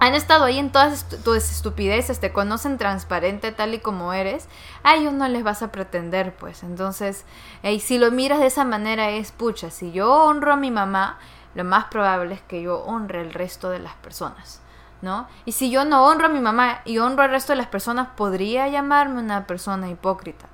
han 0.02 0.16
estado 0.16 0.46
ahí 0.46 0.58
en 0.58 0.72
todas 0.72 1.08
tus 1.24 1.38
estupideces, 1.38 2.20
te 2.20 2.34
conocen 2.34 2.80
transparente 2.80 3.52
tal 3.52 3.76
y 3.76 3.80
como 3.80 4.14
eres, 4.14 4.48
a 4.82 4.96
ellos 4.96 5.14
no 5.14 5.28
les 5.28 5.44
vas 5.44 5.62
a 5.62 5.72
pretender, 5.72 6.36
pues. 6.36 6.64
Entonces, 6.64 7.24
y 7.62 7.80
si 7.82 8.00
lo 8.00 8.10
miras 8.10 8.40
de 8.40 8.48
esa 8.48 8.66
manera 8.66 9.12
es, 9.12 9.32
pucha, 9.32 9.70
si 9.70 9.92
yo 9.92 10.12
honro 10.12 10.54
a 10.54 10.56
mi 10.56 10.72
mamá, 10.72 11.20
lo 11.54 11.64
más 11.64 11.86
probable 11.86 12.34
es 12.34 12.42
que 12.42 12.64
yo 12.64 12.80
honre 12.80 13.22
el 13.22 13.32
resto 13.32 13.70
de 13.70 13.78
las 13.78 13.94
personas. 13.94 14.62
¿No? 15.02 15.28
Y 15.46 15.54
si 15.54 15.72
yo 15.72 15.84
no 15.84 16.06
honro 16.06 16.28
a 16.28 16.30
mi 16.30 16.40
mamá 16.40 16.82
y 16.86 17.00
honro 17.00 17.24
al 17.24 17.32
resto 17.32 17.54
de 17.54 17.58
las 17.58 17.68
personas, 17.68 18.10
podría 18.16 18.68
llamarme 18.68 19.20
una 19.20 19.48
persona 19.48 19.90
hipócrita. 19.90 20.46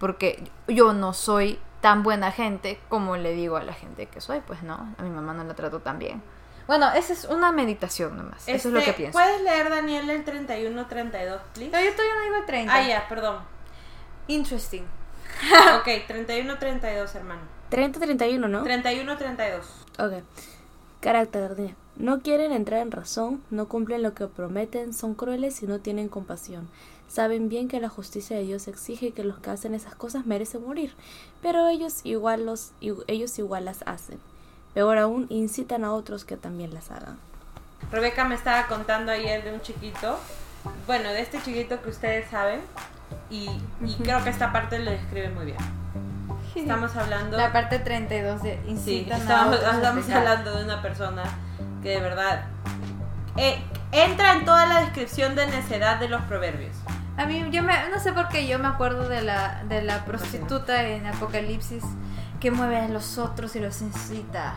Porque 0.00 0.50
yo 0.66 0.92
no 0.92 1.12
soy 1.12 1.60
tan 1.80 2.02
buena 2.02 2.32
gente 2.32 2.80
como 2.88 3.16
le 3.16 3.32
digo 3.32 3.56
a 3.56 3.62
la 3.62 3.72
gente 3.74 4.06
que 4.06 4.20
soy, 4.20 4.40
pues 4.40 4.62
no, 4.62 4.94
a 4.98 5.02
mi 5.02 5.10
mamá 5.10 5.34
no 5.34 5.44
la 5.44 5.54
trato 5.54 5.80
tan 5.80 5.98
bien. 5.98 6.22
Bueno, 6.66 6.90
esa 6.92 7.12
es 7.12 7.24
una 7.24 7.52
meditación 7.52 8.16
nomás. 8.16 8.48
Eso 8.48 8.68
es 8.68 8.74
lo 8.74 8.80
que 8.80 8.90
Este, 8.90 9.02
pienso. 9.02 9.18
¿Puedes 9.18 9.40
leer, 9.42 9.68
Daniel, 9.68 10.08
el 10.10 10.24
31-32, 10.24 11.40
please? 11.54 11.70
No, 11.70 11.80
yo 11.80 11.92
todavía 11.92 12.14
no 12.16 12.22
digo 12.24 12.46
30. 12.46 12.74
Ah, 12.74 12.82
ya, 12.82 13.08
perdón. 13.08 13.38
Interesting. 14.28 14.84
ok, 15.78 15.86
31-32, 16.08 17.14
hermano. 17.14 17.40
30-31, 17.70 18.48
¿no? 18.48 18.64
31-32. 18.64 19.60
Ok. 19.98 20.24
Carácter 21.02 21.56
de. 21.56 21.74
No 21.96 22.22
quieren 22.22 22.52
entrar 22.52 22.80
en 22.80 22.92
razón, 22.92 23.42
no 23.50 23.66
cumplen 23.66 24.04
lo 24.04 24.14
que 24.14 24.28
prometen, 24.28 24.94
son 24.94 25.14
crueles 25.14 25.60
y 25.60 25.66
no 25.66 25.80
tienen 25.80 26.08
compasión. 26.08 26.68
Saben 27.08 27.48
bien 27.48 27.66
que 27.66 27.80
la 27.80 27.88
justicia 27.88 28.36
de 28.36 28.44
Dios 28.44 28.68
exige 28.68 29.10
que 29.10 29.24
los 29.24 29.40
que 29.40 29.50
hacen 29.50 29.74
esas 29.74 29.96
cosas 29.96 30.26
merecen 30.26 30.64
morir, 30.64 30.94
pero 31.42 31.66
ellos 31.66 32.02
igual, 32.04 32.46
los, 32.46 32.70
ellos 32.80 33.36
igual 33.40 33.64
las 33.64 33.82
hacen. 33.84 34.20
Peor 34.74 34.96
aún, 34.96 35.26
incitan 35.28 35.82
a 35.82 35.92
otros 35.92 36.24
que 36.24 36.36
también 36.36 36.72
las 36.72 36.92
hagan. 36.92 37.18
Rebeca 37.90 38.24
me 38.24 38.36
estaba 38.36 38.68
contando 38.68 39.10
ayer 39.10 39.42
de 39.42 39.52
un 39.52 39.60
chiquito, 39.60 40.20
bueno, 40.86 41.08
de 41.08 41.20
este 41.20 41.42
chiquito 41.42 41.82
que 41.82 41.90
ustedes 41.90 42.30
saben, 42.30 42.60
y, 43.28 43.50
y 43.84 43.94
creo 44.04 44.22
que 44.22 44.30
esta 44.30 44.52
parte 44.52 44.78
lo 44.78 44.92
describe 44.92 45.30
muy 45.30 45.46
bien. 45.46 45.58
Estamos 46.56 46.94
hablando... 46.96 47.36
La 47.36 47.52
parte 47.52 47.78
32 47.78 48.42
de 48.42 48.60
Sí, 48.82 49.06
estamos, 49.10 49.56
estamos 49.56 50.10
hablando 50.10 50.56
de 50.56 50.64
una 50.64 50.82
persona 50.82 51.22
que 51.82 51.90
de 51.90 52.00
verdad 52.00 52.44
eh, 53.36 53.58
entra 53.90 54.34
en 54.34 54.44
toda 54.44 54.66
la 54.66 54.80
descripción 54.80 55.34
de 55.34 55.46
necedad 55.46 55.98
de 55.98 56.08
los 56.08 56.22
proverbios. 56.22 56.76
A 57.16 57.26
mí, 57.26 57.44
yo 57.50 57.62
me, 57.62 57.74
no 57.90 58.00
sé 58.00 58.12
por 58.12 58.28
qué 58.28 58.46
yo 58.46 58.58
me 58.58 58.68
acuerdo 58.68 59.08
de 59.08 59.22
la, 59.22 59.64
de 59.68 59.82
la 59.82 60.04
prostituta 60.04 60.82
en 60.88 61.06
Apocalipsis 61.06 61.84
que 62.40 62.50
mueve 62.50 62.78
a 62.78 62.88
los 62.88 63.18
otros 63.18 63.54
y 63.56 63.60
los 63.60 63.80
incita 63.82 64.54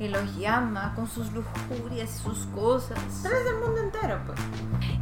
y 0.00 0.08
los 0.08 0.34
llama 0.36 0.92
con 0.96 1.06
sus 1.06 1.30
lujurias 1.32 2.10
y 2.16 2.18
sus 2.22 2.46
cosas. 2.54 2.98
Tres 3.22 3.44
del 3.44 3.54
mundo 3.62 3.80
entero, 3.82 4.18
pues. 4.26 4.38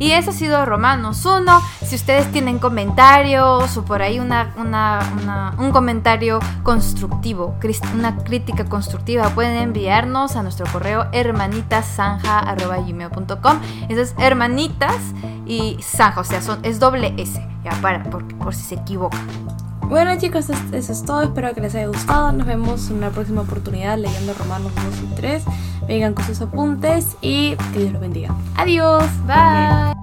Y 0.01 0.11
eso 0.11 0.31
ha 0.31 0.33
sido 0.33 0.65
Romanos 0.67 1.25
1. 1.25 1.61
Si 1.87 1.95
ustedes 1.97 2.31
tienen 2.33 2.59
comentarios 2.59 3.77
o 3.77 3.85
por 3.85 4.03
ahí 4.03 4.19
una, 4.21 4.53
una- 4.57 4.99
una- 5.23 5.55
un 5.59 5.71
comentario 5.71 6.41
constructivo, 6.65 7.55
una 7.95 8.17
crítica 8.19 8.65
constructiva, 8.65 9.29
pueden 9.31 9.57
enviarnos 9.57 10.35
a 10.37 10.43
nuestro 10.43 10.67
correo 10.73 11.07
hermanitasanja.gmail.com. 11.13 13.61
Eso 13.89 14.01
es 14.01 14.15
hermanitas 14.19 14.97
y 15.47 15.79
zanja, 15.83 16.21
o 16.21 16.25
sea, 16.25 16.43
son, 16.43 16.59
es 16.65 16.79
doble 16.81 17.15
S, 17.17 17.41
ya 17.65 17.71
para, 17.81 18.03
por, 18.05 18.27
por 18.39 18.55
si 18.55 18.63
se 18.65 18.75
equivoca. 18.77 19.19
Bueno 19.88 20.16
chicos, 20.18 20.51
es- 20.51 20.72
eso 20.72 20.92
es 20.92 21.03
todo. 21.05 21.22
Espero 21.22 21.55
que 21.55 21.61
les 21.61 21.74
haya 21.74 21.87
gustado. 21.87 22.33
Nos 22.33 22.46
vemos 22.46 22.90
en 22.90 22.96
una 22.98 23.11
próxima 23.11 23.40
oportunidad 23.42 23.98
leyendo 23.98 24.35
Romanos 24.35 24.72
2 24.74 24.85
y 25.11 25.14
3. 25.14 25.42
Vengan 25.87 26.14
con 26.14 26.24
sus 26.27 26.40
apuntes 26.42 27.16
y 27.22 27.57
que 27.72 27.79
Dios 27.81 27.92
los 27.92 28.01
bendiga. 28.01 28.35
Adiós. 28.57 29.05
Bye. 29.27 29.98